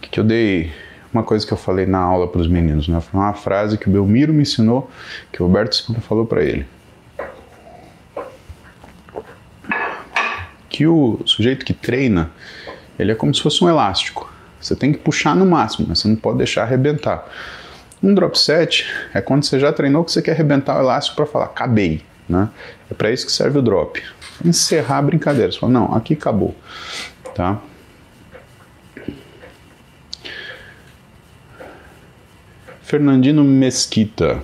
Que, 0.00 0.08
que 0.08 0.20
eu 0.20 0.24
dei 0.24 0.72
uma 1.12 1.22
coisa 1.22 1.46
que 1.46 1.52
eu 1.52 1.56
falei 1.56 1.84
na 1.84 1.98
aula 1.98 2.28
para 2.28 2.40
os 2.40 2.46
meninos, 2.46 2.86
né? 2.88 3.00
Foi 3.00 3.18
uma 3.20 3.34
frase 3.34 3.76
que 3.76 3.88
o 3.88 3.92
Belmiro 3.92 4.32
me 4.32 4.42
ensinou, 4.42 4.90
que 5.32 5.42
o 5.42 5.46
Roberto 5.46 5.74
Silva 5.74 6.00
falou 6.00 6.24
para 6.24 6.42
ele. 6.42 6.66
Que 10.68 10.86
o 10.86 11.20
sujeito 11.24 11.66
que 11.66 11.74
treina, 11.74 12.30
ele 12.98 13.12
é 13.12 13.14
como 13.14 13.34
se 13.34 13.42
fosse 13.42 13.62
um 13.62 13.68
elástico. 13.68 14.32
Você 14.60 14.74
tem 14.74 14.92
que 14.92 14.98
puxar 14.98 15.36
no 15.36 15.46
máximo, 15.46 15.86
mas 15.88 16.00
você 16.00 16.08
não 16.08 16.16
pode 16.16 16.38
deixar 16.38 16.62
arrebentar. 16.62 17.26
Um 18.02 18.14
drop 18.14 18.38
set 18.38 18.86
é 19.14 19.20
quando 19.20 19.44
você 19.44 19.58
já 19.58 19.72
treinou 19.72 20.04
que 20.04 20.12
você 20.12 20.22
quer 20.22 20.32
arrebentar 20.32 20.76
o 20.76 20.80
elástico 20.80 21.16
para 21.16 21.26
falar, 21.26 21.44
acabei. 21.46 22.02
Né? 22.28 22.48
É 22.90 22.94
para 22.94 23.10
isso 23.10 23.26
que 23.26 23.32
serve 23.32 23.58
o 23.58 23.62
drop. 23.62 24.02
Encerrar 24.44 24.98
a 24.98 25.02
brincadeira. 25.02 25.50
Você 25.50 25.58
fala, 25.58 25.72
não, 25.72 25.94
aqui 25.94 26.14
acabou. 26.14 26.54
Tá? 27.34 27.58
Fernandino 32.82 33.44
Mesquita. 33.44 34.42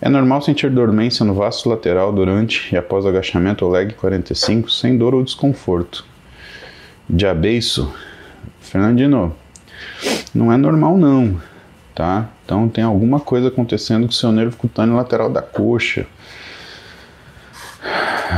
É 0.00 0.08
normal 0.08 0.42
sentir 0.42 0.70
dormência 0.70 1.24
no 1.24 1.34
vasto 1.34 1.68
lateral 1.68 2.12
durante 2.12 2.74
e 2.74 2.76
após 2.76 3.06
agachamento 3.06 3.64
ou 3.64 3.70
leg 3.70 3.94
45 3.94 4.70
sem 4.70 4.98
dor 4.98 5.14
ou 5.14 5.22
desconforto. 5.24 6.04
Diabeiço. 7.08 7.92
Fernandino, 8.60 9.34
não 10.34 10.52
é 10.52 10.56
normal 10.56 10.98
não, 10.98 11.40
tá? 11.94 12.28
Então 12.44 12.68
tem 12.68 12.84
alguma 12.84 13.20
coisa 13.20 13.48
acontecendo 13.48 14.04
com 14.04 14.10
o 14.10 14.14
seu 14.14 14.32
nervo 14.32 14.56
cutâneo 14.56 14.96
lateral 14.96 15.30
da 15.30 15.42
coxa. 15.42 16.06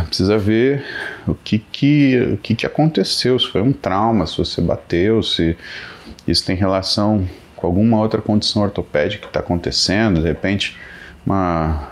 Precisa 0.07 0.37
ver 0.38 0.85
o 1.26 1.35
que 1.35 1.59
que, 1.59 2.20
o 2.35 2.37
que, 2.37 2.54
que 2.54 2.66
aconteceu, 2.66 3.38
se 3.38 3.50
foi 3.50 3.62
um 3.62 3.72
trauma, 3.72 4.26
se 4.26 4.37
você 4.37 4.61
bateu, 4.61 5.22
se 5.22 5.57
isso 6.26 6.44
tem 6.44 6.54
relação 6.54 7.26
com 7.57 7.66
alguma 7.66 7.98
outra 7.98 8.20
condição 8.20 8.62
ortopédica 8.62 9.22
que 9.22 9.28
está 9.28 9.40
acontecendo, 9.40 10.20
de 10.20 10.28
repente 10.28 10.76
uma, 11.26 11.88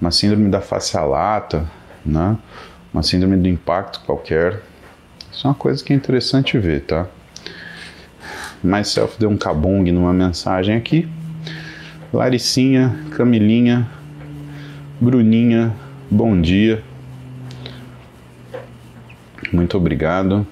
uma 0.00 0.10
síndrome 0.10 0.48
da 0.48 0.60
face 0.60 0.96
lata, 0.96 1.68
né? 2.04 2.36
uma 2.92 3.02
síndrome 3.02 3.36
do 3.36 3.48
impacto 3.48 4.00
qualquer. 4.04 4.62
Isso 5.32 5.46
é 5.46 5.50
uma 5.50 5.54
coisa 5.54 5.82
que 5.82 5.94
é 5.94 5.96
interessante 5.96 6.58
ver, 6.58 6.82
tá? 6.82 7.06
Myself 8.62 9.18
deu 9.18 9.30
um 9.30 9.36
cabong 9.36 9.90
numa 9.90 10.12
mensagem 10.12 10.76
aqui. 10.76 11.08
Laricinha, 12.12 12.94
Camilinha, 13.16 13.88
Bruninha, 15.00 15.72
bom 16.10 16.38
dia. 16.38 16.82
Muito 19.50 19.74
obrigado. 19.76 20.46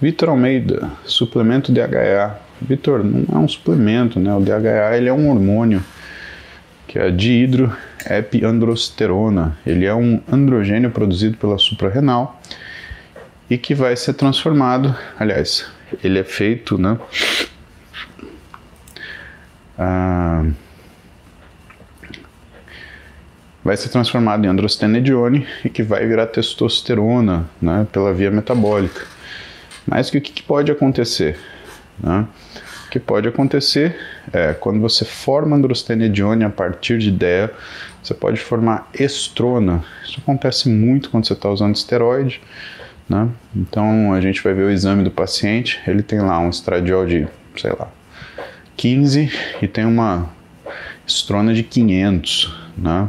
Vitor 0.00 0.28
Almeida, 0.28 0.90
suplemento 1.06 1.72
DHA. 1.72 2.38
Vitor, 2.60 3.02
não 3.02 3.40
é 3.40 3.42
um 3.42 3.48
suplemento, 3.48 4.20
né? 4.20 4.32
O 4.34 4.40
DHA 4.40 4.98
ele 4.98 5.08
é 5.08 5.12
um 5.12 5.30
hormônio 5.30 5.82
que 6.86 6.98
é 6.98 7.06
a 7.06 7.10
dihidroepiandrosterona. 7.10 9.56
Ele 9.66 9.86
é 9.86 9.94
um 9.94 10.20
androgênio 10.30 10.90
produzido 10.90 11.38
pela 11.38 11.56
suprarrenal 11.56 12.38
e 13.48 13.58
que 13.58 13.74
vai 13.74 13.96
ser 13.96 14.14
transformado, 14.14 14.94
aliás, 15.18 15.66
ele 16.02 16.18
é 16.18 16.24
feito, 16.24 16.78
né? 16.78 16.98
Ah, 19.78 20.44
vai 23.64 23.76
ser 23.76 23.88
transformado 23.88 24.44
em 24.44 24.48
androstenedione 24.48 25.46
e 25.64 25.70
que 25.70 25.82
vai 25.82 26.06
virar 26.06 26.26
testosterona, 26.26 27.48
né, 27.60 27.86
pela 27.90 28.12
via 28.12 28.30
metabólica. 28.30 29.06
Mas 29.86 30.10
que 30.10 30.18
o 30.18 30.20
que 30.20 30.42
pode 30.42 30.70
acontecer? 30.70 31.38
Né? 31.98 32.26
O 32.86 32.90
que 32.90 33.00
pode 33.00 33.26
acontecer 33.26 33.96
é 34.32 34.52
quando 34.52 34.80
você 34.80 35.04
forma 35.04 35.56
androstenedione 35.56 36.44
a 36.44 36.50
partir 36.50 36.98
de 36.98 37.10
DEA, 37.10 37.50
você 38.02 38.14
pode 38.14 38.38
formar 38.38 38.88
estrona. 38.94 39.82
Isso 40.04 40.20
acontece 40.20 40.68
muito 40.68 41.10
quando 41.10 41.26
você 41.26 41.32
está 41.32 41.48
usando 41.48 41.74
esteroide. 41.74 42.40
Né? 43.08 43.28
Então 43.54 44.12
a 44.12 44.20
gente 44.20 44.42
vai 44.42 44.54
ver 44.54 44.64
o 44.64 44.70
exame 44.70 45.04
do 45.04 45.10
paciente, 45.10 45.80
ele 45.86 46.02
tem 46.02 46.20
lá 46.20 46.38
um 46.38 46.48
estradiol 46.48 47.06
de, 47.06 47.26
sei 47.56 47.72
lá, 47.72 47.88
15 48.76 49.30
e 49.62 49.68
tem 49.68 49.84
uma 49.84 50.30
estrona 51.06 51.52
de 51.52 51.62
500. 51.62 52.54
Né? 52.76 53.08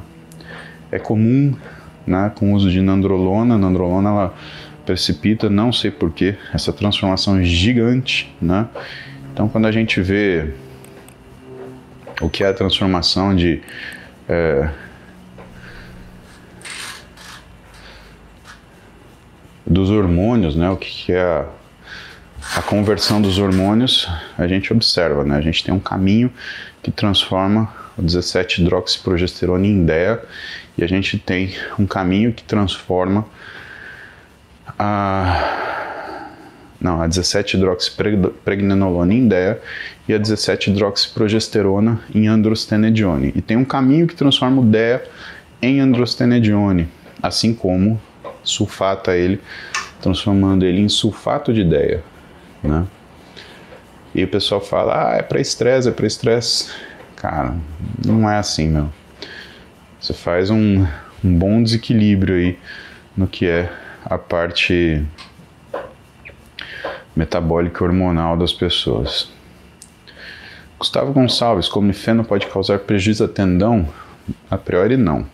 É 0.92 1.00
comum 1.00 1.56
né, 2.06 2.32
com 2.36 2.52
o 2.52 2.56
uso 2.56 2.70
de 2.70 2.82
nandrolona, 2.82 3.58
nandrolona 3.58 4.10
ela 4.10 4.34
precipita, 4.86 5.50
não 5.50 5.74
sei 5.74 5.90
porquê, 5.90 6.36
essa 6.54 6.72
transformação 6.72 7.44
gigante, 7.44 8.32
né? 8.40 8.68
Então, 9.34 9.50
quando 9.50 9.66
a 9.66 9.72
gente 9.72 10.00
vê 10.00 10.54
o 12.22 12.30
que 12.30 12.44
é 12.44 12.48
a 12.48 12.54
transformação 12.54 13.36
de 13.36 13.62
é, 14.30 14.70
dos 19.65 19.89
hormônios, 19.89 20.56
né? 20.56 20.69
O 20.69 20.78
que 20.78 21.12
é 21.12 21.21
a, 21.21 21.45
a 22.58 22.62
conversão 22.62 23.21
dos 23.21 23.39
hormônios, 23.39 24.08
a 24.38 24.47
gente 24.47 24.71
observa, 24.71 25.23
né? 25.23 25.36
A 25.36 25.41
gente 25.41 25.63
tem 25.63 25.73
um 25.73 25.80
caminho 25.80 26.32
que 26.84 26.91
transforma 26.91 27.73
o 27.97 28.04
17-hidroxiprogesterona 28.04 29.65
em 29.65 29.84
DEA 29.84 30.23
e 30.78 30.84
a 30.84 30.88
gente 30.88 31.17
tem 31.17 31.56
um 31.80 31.86
caminho 31.86 32.34
que 32.34 32.43
transforma 32.43 33.25
a 34.78 36.32
não, 36.80 37.01
a 37.01 37.08
17-hidroxipregnenolona 37.08 39.13
em 39.13 39.28
DEA 39.28 39.60
e 40.08 40.13
a 40.13 40.19
17-hidroxiprogesterona 40.19 41.99
em 42.13 42.28
androstenedione. 42.28 43.34
E 43.36 43.41
tem 43.41 43.58
um 43.58 43.65
caminho 43.65 44.06
que 44.06 44.15
transforma 44.15 44.62
o 44.62 44.65
DEA 44.65 45.04
em 45.62 45.80
androstenedione, 45.80 46.88
assim 47.23 47.56
como 47.56 47.99
sulfata 48.46 49.16
ele, 49.16 49.42
transformando 50.02 50.66
ele 50.66 50.80
em 50.80 50.90
sulfato 50.90 51.54
de 51.54 51.64
DEA, 51.64 52.04
né? 52.64 52.86
E 54.14 54.24
o 54.24 54.28
pessoal 54.30 54.62
fala, 54.62 55.10
ah, 55.10 55.18
é 55.18 55.22
para 55.22 55.42
estresse, 55.42 55.90
é 55.90 55.92
para 55.92 56.08
estresse. 56.08 56.72
Cara, 57.18 57.56
não 58.06 58.30
é 58.30 58.38
assim, 58.38 58.70
meu. 58.70 58.90
Você 60.00 60.14
faz 60.14 60.50
um, 60.50 60.88
um 61.24 61.38
bom 61.38 61.62
desequilíbrio 61.62 62.36
aí 62.36 62.58
no 63.18 63.28
que 63.28 63.46
é 63.46 63.70
a 64.06 64.18
parte 64.18 65.04
metabólica 67.16 67.84
hormonal 67.84 68.38
das 68.38 68.54
pessoas. 68.54 69.30
Gustavo 70.78 71.12
Gonçalves, 71.12 71.68
como 71.68 71.92
feno 71.94 72.24
pode 72.24 72.48
causar 72.48 72.80
prejuízo 72.80 73.24
a 73.24 73.28
tendão? 73.28 73.88
A 74.50 74.58
priori 74.58 74.96
não. 74.98 75.26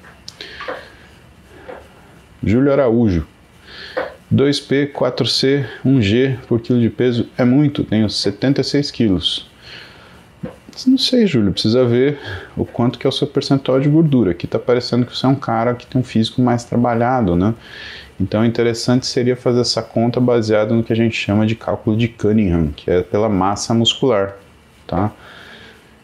Júlio 2.43 2.71
Araújo, 2.71 3.25
2P, 4.33 4.91
4C, 4.93 5.65
1G 5.85 6.37
por 6.47 6.59
quilo 6.59 6.79
de 6.79 6.89
peso 6.89 7.27
é 7.37 7.43
muito, 7.43 7.83
tenho 7.83 8.09
76 8.09 8.89
quilos. 8.89 9.51
Não 10.87 10.97
sei, 10.97 11.27
Júlio, 11.27 11.51
precisa 11.51 11.85
ver 11.85 12.17
o 12.55 12.65
quanto 12.65 12.97
que 12.97 13.05
é 13.05 13.09
o 13.09 13.11
seu 13.11 13.27
percentual 13.27 13.79
de 13.79 13.89
gordura. 13.89 14.31
Aqui 14.31 14.45
está 14.45 14.57
parecendo 14.57 15.05
que 15.05 15.15
você 15.15 15.25
é 15.25 15.29
um 15.29 15.35
cara 15.35 15.75
que 15.75 15.85
tem 15.85 15.99
um 15.99 16.03
físico 16.03 16.41
mais 16.41 16.63
trabalhado, 16.63 17.35
né? 17.35 17.53
Então, 18.19 18.45
interessante 18.45 19.05
seria 19.05 19.35
fazer 19.35 19.61
essa 19.61 19.81
conta 19.81 20.19
baseada 20.19 20.73
no 20.73 20.83
que 20.83 20.93
a 20.93 20.95
gente 20.95 21.15
chama 21.15 21.45
de 21.45 21.55
cálculo 21.55 21.97
de 21.97 22.07
Cunningham, 22.07 22.71
que 22.75 22.89
é 22.89 23.01
pela 23.01 23.27
massa 23.27 23.73
muscular, 23.73 24.37
tá? 24.87 25.11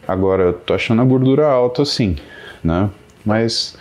Agora, 0.06 0.44
eu 0.44 0.52
tô 0.52 0.74
achando 0.74 1.00
a 1.00 1.04
gordura 1.04 1.46
alta 1.46 1.84
sim, 1.84 2.16
né? 2.62 2.90
Mas 3.24 3.76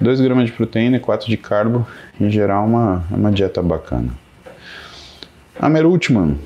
2 0.00 0.20
gramas 0.20 0.46
de 0.46 0.52
proteína 0.52 0.96
e 0.96 1.00
4 1.00 1.28
de 1.28 1.36
carbo, 1.36 1.86
em 2.20 2.30
geral, 2.30 2.66
uma, 2.66 3.04
uma 3.10 3.32
dieta 3.32 3.62
bacana. 3.62 4.10
Amerultman. 5.58 6.38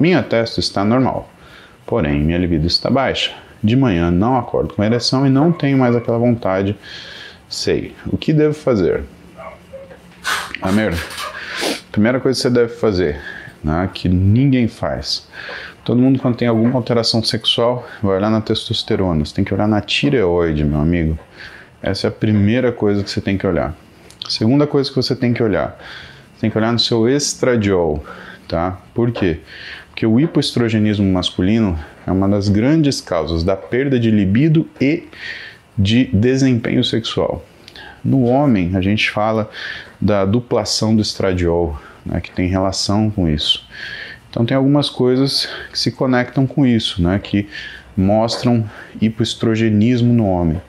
Minha 0.00 0.22
testa 0.22 0.60
está 0.60 0.84
normal, 0.84 1.30
porém 1.86 2.20
minha 2.20 2.38
libido 2.38 2.66
está 2.66 2.90
baixa. 2.90 3.32
De 3.62 3.76
manhã 3.76 4.10
não 4.10 4.36
acordo 4.36 4.74
com 4.74 4.84
ereção 4.84 5.26
e 5.26 5.30
não 5.30 5.52
tenho 5.52 5.78
mais 5.78 5.94
aquela 5.94 6.18
vontade. 6.18 6.76
Sei. 7.48 7.94
O 8.06 8.16
que 8.16 8.32
devo 8.32 8.54
fazer? 8.54 9.04
Amir, 10.60 10.92
primeira 11.92 12.18
coisa 12.18 12.36
que 12.36 12.42
você 12.42 12.50
deve 12.50 12.74
fazer, 12.74 13.20
né, 13.62 13.88
que 13.94 14.08
ninguém 14.08 14.66
faz. 14.66 15.28
Todo 15.84 16.00
mundo 16.00 16.18
quando 16.18 16.36
tem 16.36 16.48
alguma 16.48 16.74
alteração 16.74 17.22
sexual 17.22 17.86
vai 18.02 18.16
olhar 18.16 18.30
na 18.30 18.40
testosterona. 18.40 19.24
Você 19.24 19.34
tem 19.34 19.44
que 19.44 19.54
olhar 19.54 19.68
na 19.68 19.80
tireoide, 19.80 20.64
meu 20.64 20.80
amigo. 20.80 21.18
Essa 21.82 22.06
é 22.06 22.08
a 22.08 22.12
primeira 22.12 22.72
coisa 22.72 23.02
que 23.04 23.10
você 23.10 23.20
tem 23.20 23.38
que 23.38 23.46
olhar. 23.46 23.76
Segunda 24.28 24.66
coisa 24.66 24.90
que 24.90 24.96
você 24.96 25.14
tem 25.16 25.32
que 25.32 25.42
olhar, 25.42 25.78
você 26.34 26.40
tem 26.42 26.50
que 26.50 26.58
olhar 26.58 26.72
no 26.72 26.78
seu 26.78 27.08
estradiol, 27.08 28.04
tá? 28.46 28.78
Por 28.92 29.10
quê? 29.10 29.40
Porque 29.88 30.06
o 30.06 30.20
hipoestrogenismo 30.20 31.10
masculino 31.10 31.78
é 32.06 32.10
uma 32.12 32.28
das 32.28 32.48
grandes 32.48 33.00
causas 33.00 33.42
da 33.42 33.56
perda 33.56 33.98
de 33.98 34.10
libido 34.10 34.68
e 34.80 35.04
de 35.76 36.06
desempenho 36.12 36.84
sexual. 36.84 37.44
No 38.04 38.24
homem, 38.24 38.76
a 38.76 38.80
gente 38.80 39.10
fala 39.10 39.50
da 40.00 40.24
duplação 40.24 40.94
do 40.94 41.02
estradiol, 41.02 41.80
né, 42.04 42.20
que 42.20 42.30
tem 42.30 42.48
relação 42.48 43.10
com 43.10 43.28
isso. 43.28 43.66
Então 44.30 44.44
tem 44.44 44.56
algumas 44.56 44.88
coisas 44.90 45.48
que 45.72 45.78
se 45.78 45.90
conectam 45.90 46.46
com 46.46 46.66
isso, 46.66 47.02
né, 47.02 47.18
que 47.18 47.48
mostram 47.98 48.64
hipoestrogenismo 49.00 50.12
no 50.14 50.24
homem. 50.24 50.62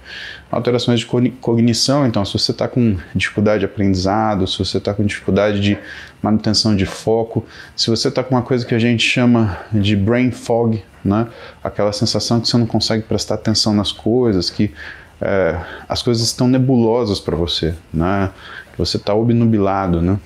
Alterações 0.52 1.02
de 1.02 1.06
cognição, 1.40 2.08
então, 2.08 2.26
se 2.26 2.34
você 2.34 2.52
está 2.52 2.68
com 2.68 2.98
dificuldade 3.14 3.60
de 3.60 3.66
aprendizado, 3.66 4.48
se 4.48 4.58
você 4.58 4.80
está 4.80 4.96
com 4.96 5.06
dificuldade 5.06 5.62
de 5.62 5.78
manutenção 6.24 6.76
de 6.76 6.88
foco, 6.88 7.46
se 7.76 7.88
você 7.92 8.08
está 8.08 8.24
com 8.24 8.34
uma 8.34 8.42
coisa 8.42 8.66
que 8.66 8.74
a 8.74 8.80
gente 8.80 9.04
chama 9.04 9.60
de 9.72 9.96
brain 9.96 10.32
fog, 10.32 10.84
né? 11.06 11.28
aquela 11.64 11.94
sensação 11.94 12.42
que 12.42 12.48
você 12.48 12.58
não 12.58 12.66
consegue 12.66 13.04
prestar 13.04 13.36
atenção 13.36 13.76
nas 13.76 13.92
coisas, 13.92 14.50
que 14.50 14.74
é, 15.22 15.60
as 15.88 16.02
coisas 16.02 16.26
estão 16.26 16.48
nebulosas 16.48 17.20
para 17.20 17.36
você, 17.36 17.76
né? 17.94 18.32
que 18.72 18.78
você 18.80 18.98
está 18.98 19.14
obnubilado. 19.14 20.02
Né? 20.02 20.18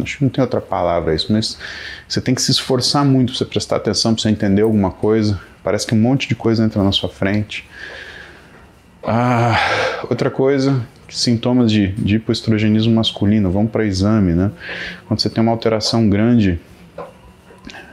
Acho 0.00 0.18
que 0.18 0.24
não 0.24 0.30
tem 0.30 0.42
outra 0.42 0.60
palavra 0.60 1.12
isso, 1.12 1.32
mas 1.32 1.58
você 2.06 2.20
tem 2.20 2.36
que 2.36 2.42
se 2.42 2.52
esforçar 2.52 3.04
muito 3.04 3.32
para 3.32 3.38
você 3.38 3.44
prestar 3.44 3.76
atenção, 3.76 4.14
para 4.14 4.22
você 4.22 4.30
entender 4.30 4.62
alguma 4.62 4.92
coisa. 4.92 5.49
Parece 5.62 5.86
que 5.86 5.94
um 5.94 6.00
monte 6.00 6.28
de 6.28 6.34
coisa 6.34 6.64
entra 6.64 6.82
na 6.82 6.92
sua 6.92 7.08
frente. 7.08 7.68
Ah, 9.02 9.56
outra 10.08 10.30
coisa, 10.30 10.82
sintomas 11.08 11.70
de, 11.70 11.88
de 11.92 12.16
hipoestrogenismo 12.16 12.94
masculino, 12.94 13.50
vamos 13.50 13.70
para 13.70 13.84
exame, 13.84 14.32
né? 14.32 14.50
Quando 15.06 15.20
você 15.20 15.30
tem 15.30 15.42
uma 15.42 15.52
alteração 15.52 16.08
grande 16.08 16.60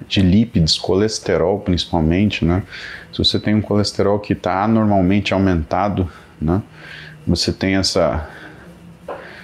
de 0.07 0.21
lípidos, 0.21 0.77
colesterol 0.77 1.59
principalmente, 1.59 2.45
né? 2.45 2.63
Se 3.11 3.17
você 3.17 3.39
tem 3.39 3.55
um 3.55 3.61
colesterol 3.61 4.19
que 4.19 4.33
está 4.33 4.63
anormalmente 4.63 5.33
aumentado, 5.33 6.09
né? 6.41 6.61
Você 7.25 7.51
tem 7.51 7.75
essa, 7.75 8.29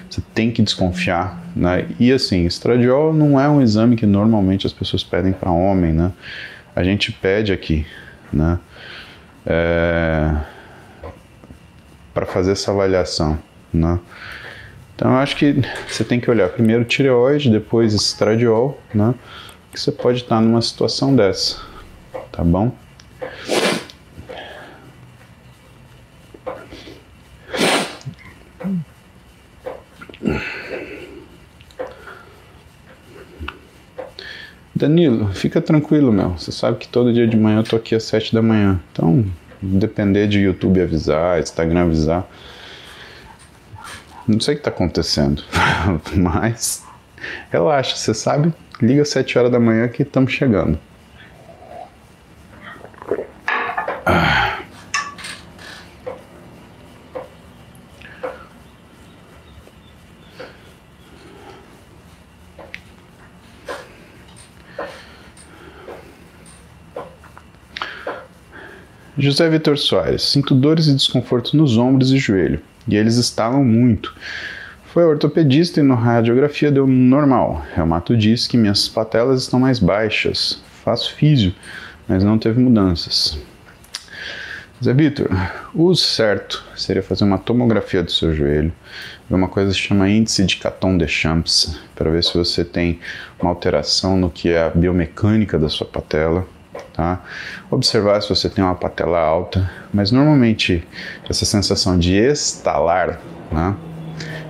você 0.09 0.21
tem 0.33 0.51
que 0.51 0.61
desconfiar, 0.61 1.43
né? 1.55 1.87
E 1.99 2.11
assim, 2.11 2.45
estradiol 2.45 3.13
não 3.13 3.39
é 3.39 3.49
um 3.49 3.61
exame 3.61 3.95
que 3.95 4.05
normalmente 4.05 4.67
as 4.67 4.73
pessoas 4.73 5.03
pedem 5.03 5.33
para 5.33 5.51
homem, 5.51 5.91
né? 5.91 6.11
A 6.75 6.83
gente 6.83 7.11
pede 7.11 7.51
aqui, 7.51 7.85
né? 8.33 8.59
É 9.45 10.53
para 12.13 12.25
fazer 12.25 12.51
essa 12.51 12.71
avaliação, 12.71 13.39
né? 13.73 13.99
Então 14.95 15.11
eu 15.11 15.17
acho 15.17 15.35
que 15.35 15.55
você 15.87 16.03
tem 16.03 16.19
que 16.19 16.29
olhar 16.29 16.49
primeiro 16.49 16.85
tireoide, 16.85 17.49
depois 17.49 17.93
estradiol, 17.93 18.79
né? 18.93 19.15
Que 19.71 19.79
você 19.79 19.91
pode 19.91 20.19
estar 20.21 20.39
numa 20.39 20.61
situação 20.61 21.15
dessa, 21.15 21.59
tá 22.31 22.43
bom? 22.43 22.71
Danilo, 34.83 35.33
fica 35.33 35.61
tranquilo, 35.61 36.11
meu. 36.11 36.31
Você 36.31 36.51
sabe 36.51 36.77
que 36.77 36.89
todo 36.89 37.13
dia 37.13 37.25
de 37.25 37.37
manhã 37.37 37.59
eu 37.59 37.63
tô 37.63 37.77
aqui 37.77 37.95
às 37.95 38.03
sete 38.03 38.33
da 38.33 38.41
manhã. 38.41 38.77
Então, 38.91 39.25
depender 39.61 40.27
de 40.27 40.41
YouTube 40.41 40.81
avisar, 40.81 41.39
Instagram 41.39 41.83
avisar. 41.83 42.29
Não 44.27 44.41
sei 44.41 44.55
o 44.55 44.57
que 44.57 44.61
está 44.61 44.69
acontecendo, 44.69 45.41
mas 46.13 46.83
relaxa, 47.49 47.95
você 47.95 48.13
sabe, 48.13 48.53
liga 48.81 49.03
às 49.03 49.09
7 49.09 49.37
horas 49.37 49.51
da 49.51 49.59
manhã 49.59 49.87
que 49.87 50.03
estamos 50.03 50.33
chegando. 50.33 50.77
José 69.23 69.49
Vitor 69.49 69.77
Soares, 69.77 70.21
sinto 70.21 70.53
dores 70.53 70.87
e 70.87 70.93
desconforto 70.93 71.55
nos 71.55 71.77
ombros 71.77 72.11
e 72.11 72.17
joelho, 72.17 72.59
e 72.85 72.97
eles 72.97 73.15
estalam 73.15 73.63
muito. 73.63 74.13
Foi 74.87 75.05
ortopedista 75.05 75.79
e 75.79 75.83
na 75.83 75.95
radiografia 75.95 76.69
deu 76.69 76.85
normal. 76.85 77.65
Reumato 77.73 78.17
diz 78.17 78.47
que 78.47 78.57
minhas 78.57 78.89
patelas 78.89 79.43
estão 79.43 79.61
mais 79.61 79.79
baixas. 79.79 80.61
Faço 80.83 81.15
físio, 81.15 81.55
mas 82.05 82.21
não 82.21 82.37
teve 82.37 82.59
mudanças. 82.59 83.39
Zé 84.83 84.93
Vitor, 84.93 85.29
o 85.73 85.95
certo 85.95 86.61
seria 86.75 87.01
fazer 87.01 87.23
uma 87.23 87.37
tomografia 87.37 88.03
do 88.03 88.11
seu 88.11 88.35
joelho, 88.35 88.73
ver 89.29 89.35
uma 89.37 89.47
coisa 89.47 89.71
que 89.71 89.77
se 89.77 89.87
chama 89.87 90.09
índice 90.09 90.43
de 90.43 90.57
Caton 90.57 90.97
de 90.97 91.07
Champs, 91.07 91.79
para 91.95 92.11
ver 92.11 92.25
se 92.25 92.37
você 92.37 92.65
tem 92.65 92.99
uma 93.39 93.51
alteração 93.51 94.17
no 94.17 94.29
que 94.29 94.49
é 94.49 94.63
a 94.63 94.69
biomecânica 94.69 95.57
da 95.57 95.69
sua 95.69 95.87
patela, 95.87 96.45
tá? 96.93 97.21
Observar 97.69 98.21
se 98.21 98.29
você 98.29 98.49
tem 98.49 98.63
uma 98.63 98.75
patela 98.75 99.19
alta, 99.19 99.69
mas 99.93 100.11
normalmente 100.11 100.87
essa 101.29 101.45
sensação 101.45 101.97
de 101.97 102.15
estalar, 102.15 103.19
né? 103.51 103.75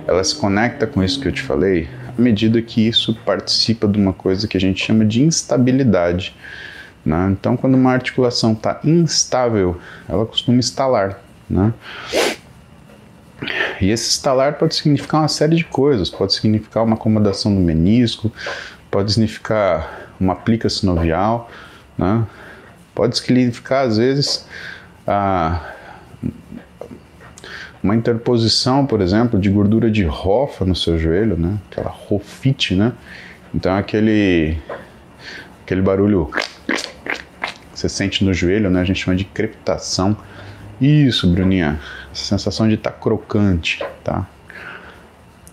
Ela 0.06 0.22
se 0.22 0.36
conecta 0.36 0.86
com 0.86 1.02
isso 1.02 1.20
que 1.20 1.28
eu 1.28 1.32
te 1.32 1.42
falei 1.42 1.88
à 2.16 2.20
medida 2.20 2.60
que 2.62 2.86
isso 2.86 3.14
participa 3.24 3.86
de 3.88 3.98
uma 3.98 4.12
coisa 4.12 4.46
que 4.46 4.56
a 4.56 4.60
gente 4.60 4.84
chama 4.84 5.04
de 5.04 5.22
instabilidade. 5.22 6.34
Né? 7.04 7.28
Então, 7.32 7.56
quando 7.56 7.74
uma 7.74 7.92
articulação 7.92 8.52
está 8.52 8.80
instável, 8.84 9.78
ela 10.08 10.24
costuma 10.24 10.58
estalar. 10.58 11.20
Né? 11.50 11.72
E 13.80 13.90
esse 13.90 14.08
estalar 14.10 14.54
pode 14.54 14.74
significar 14.74 15.20
uma 15.20 15.28
série 15.28 15.56
de 15.56 15.64
coisas. 15.64 16.08
Pode 16.08 16.32
significar 16.32 16.84
uma 16.84 16.94
acomodação 16.94 17.54
do 17.54 17.60
menisco, 17.60 18.32
pode 18.90 19.12
significar 19.12 20.12
uma 20.18 20.36
plica 20.36 20.68
sinovial, 20.68 21.50
né? 21.96 22.26
Pode 22.94 23.18
significar, 23.18 23.86
às 23.86 23.96
vezes, 23.96 24.46
a, 25.06 25.72
uma 27.82 27.94
interposição, 27.94 28.86
por 28.86 29.00
exemplo, 29.00 29.38
de 29.38 29.50
gordura 29.50 29.90
de 29.90 30.04
rofa 30.04 30.64
no 30.64 30.74
seu 30.74 30.98
joelho, 30.98 31.36
né? 31.36 31.58
aquela 31.70 31.90
rofite, 31.90 32.74
né? 32.74 32.92
Então, 33.54 33.76
aquele, 33.76 34.56
aquele 35.62 35.82
barulho 35.82 36.30
que 36.66 37.78
você 37.78 37.88
sente 37.88 38.24
no 38.24 38.32
joelho, 38.32 38.70
né? 38.70 38.80
a 38.80 38.84
gente 38.84 39.04
chama 39.04 39.16
de 39.16 39.24
crepitação. 39.24 40.16
Isso, 40.80 41.30
Bruninha, 41.30 41.78
sensação 42.12 42.68
de 42.68 42.74
estar 42.74 42.90
tá 42.90 42.98
crocante, 42.98 43.84
tá? 44.02 44.26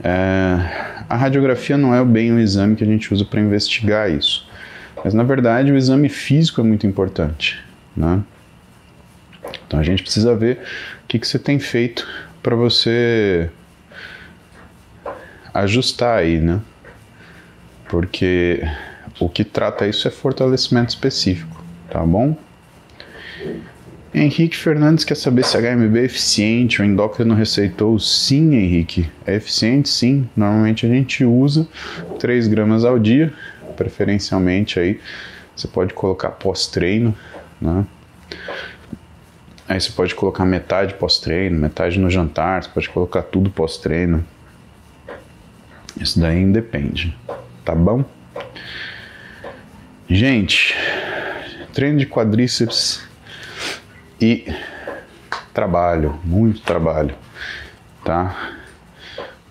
É, 0.04 1.04
a 1.08 1.16
radiografia 1.16 1.78
não 1.78 1.94
é 1.94 2.04
bem 2.04 2.32
o 2.32 2.40
exame 2.40 2.76
que 2.76 2.84
a 2.84 2.88
gente 2.88 3.14
usa 3.14 3.26
para 3.26 3.40
investigar 3.40 4.10
isso. 4.10 4.50
Mas 5.04 5.14
na 5.14 5.24
verdade 5.24 5.72
o 5.72 5.78
exame 5.78 6.10
físico 6.10 6.62
é 6.62 6.64
muito 6.64 6.86
importante, 6.86 7.62
né? 7.96 8.22
Então 9.66 9.80
a 9.80 9.84
gente 9.84 10.04
precisa 10.04 10.36
ver 10.36 10.60
o 11.04 11.08
que, 11.08 11.20
que 11.20 11.28
você 11.28 11.40
tem 11.40 11.60
feito 11.60 12.08
para 12.42 12.56
você 12.56 13.50
ajustar 15.54 16.20
aí, 16.20 16.40
né? 16.40 16.60
Porque 17.90 18.62
o 19.20 19.28
que 19.28 19.44
trata 19.44 19.88
isso 19.88 20.08
é 20.08 20.12
fortalecimento 20.12 20.90
específico, 20.90 21.64
tá 21.90 22.00
bom? 22.00 22.38
Henrique 24.14 24.58
Fernandes 24.58 25.06
quer 25.06 25.16
saber 25.16 25.46
se 25.46 25.58
HMB 25.58 25.98
é 25.98 26.04
eficiente, 26.04 26.82
o 26.82 26.86
endócrino 26.86 27.34
receitou. 27.34 27.98
Sim, 27.98 28.56
Henrique, 28.56 29.10
é 29.26 29.36
eficiente 29.36 29.88
sim. 29.88 30.28
Normalmente 30.36 30.86
a 30.86 30.90
gente 30.90 31.24
usa 31.24 31.66
3 32.20 32.50
gramas 32.50 32.84
ao 32.84 33.00
dia 33.00 33.34
preferencialmente 33.82 34.80
aí 34.80 35.00
você 35.56 35.68
pode 35.68 35.94
colocar 35.94 36.30
pós-treino, 36.30 37.18
né? 37.60 37.84
Aí 39.68 39.80
você 39.80 39.92
pode 39.92 40.14
colocar 40.14 40.46
metade 40.46 40.94
pós-treino, 40.94 41.58
metade 41.58 42.00
no 42.00 42.10
jantar, 42.10 42.64
você 42.64 42.70
pode 42.70 42.90
colocar 42.90 43.24
tudo 43.24 43.50
pós-treino. 43.50 44.26
Isso 46.00 46.20
daí 46.20 46.42
independe, 46.42 47.18
tá 47.66 47.74
bom? 47.74 48.06
Gente, 50.08 50.76
treino 51.74 51.98
de 51.98 52.06
quadríceps 52.06 53.04
e 54.20 54.54
trabalho, 55.54 56.20
muito 56.24 56.62
trabalho, 56.62 57.16
tá? 58.04 58.52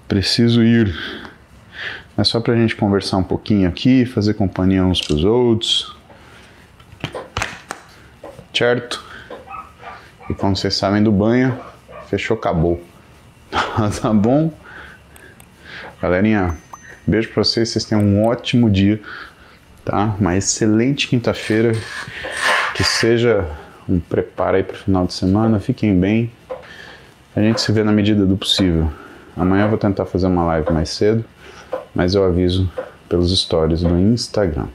Preciso 0.07 0.62
ir 0.62 0.95
é 2.21 2.25
só 2.25 2.39
para 2.39 2.53
a 2.53 2.57
gente 2.57 2.77
conversar 2.77 3.16
um 3.16 3.23
pouquinho 3.23 3.66
aqui, 3.66 4.05
fazer 4.05 4.35
companhia 4.35 4.85
uns 4.85 5.01
para 5.01 5.16
os 5.16 5.25
outros. 5.25 5.97
Certo? 8.53 9.03
E 10.29 10.35
quando 10.35 10.57
vocês 10.57 10.75
saem 10.75 11.03
do 11.03 11.11
banho, 11.11 11.59
fechou, 12.09 12.37
acabou. 12.37 12.83
tá 13.51 14.12
bom? 14.12 14.53
Galerinha, 16.03 16.59
beijo 17.07 17.31
para 17.31 17.43
vocês, 17.43 17.71
vocês 17.71 17.87
tenham 17.87 18.05
um 18.05 18.27
ótimo 18.27 18.68
dia, 18.68 19.01
tá? 19.83 20.14
Uma 20.21 20.37
excelente 20.37 21.09
quinta-feira, 21.09 21.73
que 22.75 22.85
seja 22.85 23.49
um 23.89 23.99
preparo 23.99 24.59
aí 24.59 24.62
para 24.62 24.77
o 24.77 24.79
final 24.79 25.07
de 25.07 25.14
semana, 25.14 25.59
fiquem 25.59 25.99
bem. 25.99 26.31
A 27.35 27.41
gente 27.41 27.62
se 27.62 27.73
vê 27.73 27.83
na 27.83 27.93
medida 27.93 28.27
do 28.27 28.37
possível. 28.37 28.93
Amanhã 29.35 29.64
eu 29.64 29.68
vou 29.71 29.79
tentar 29.79 30.05
fazer 30.05 30.27
uma 30.27 30.45
live 30.45 30.71
mais 30.71 30.91
cedo 30.91 31.25
mas 31.95 32.14
eu 32.14 32.24
aviso 32.24 32.70
pelos 33.09 33.36
stories 33.38 33.82
no 33.82 33.99
Instagram, 33.99 34.66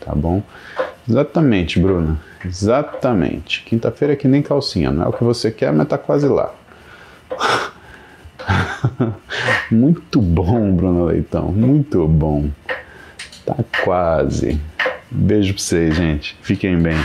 tá 0.00 0.14
bom? 0.14 0.42
Exatamente, 1.08 1.80
Bruna. 1.80 2.20
Exatamente. 2.44 3.62
Quinta-feira 3.64 4.14
é 4.14 4.16
que 4.16 4.28
nem 4.28 4.42
calcinha, 4.42 4.90
não 4.90 5.04
é 5.04 5.08
o 5.08 5.12
que 5.12 5.24
você 5.24 5.50
quer, 5.50 5.72
mas 5.72 5.88
tá 5.88 5.98
quase 5.98 6.28
lá. 6.28 6.54
muito 9.70 10.20
bom, 10.20 10.72
Bruno 10.72 11.06
Leitão, 11.06 11.52
muito 11.52 12.06
bom. 12.06 12.48
Tá 13.44 13.56
quase. 13.84 14.60
Beijo 15.10 15.54
pra 15.54 15.62
vocês, 15.62 15.94
gente. 15.94 16.38
Fiquem 16.42 16.78
bem. 16.78 16.96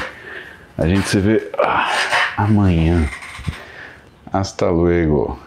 A 0.78 0.88
gente 0.88 1.08
se 1.08 1.20
vê 1.20 1.50
ah, 1.58 1.92
amanhã. 2.38 3.10
Hasta 4.32 4.70
luego. 4.70 5.40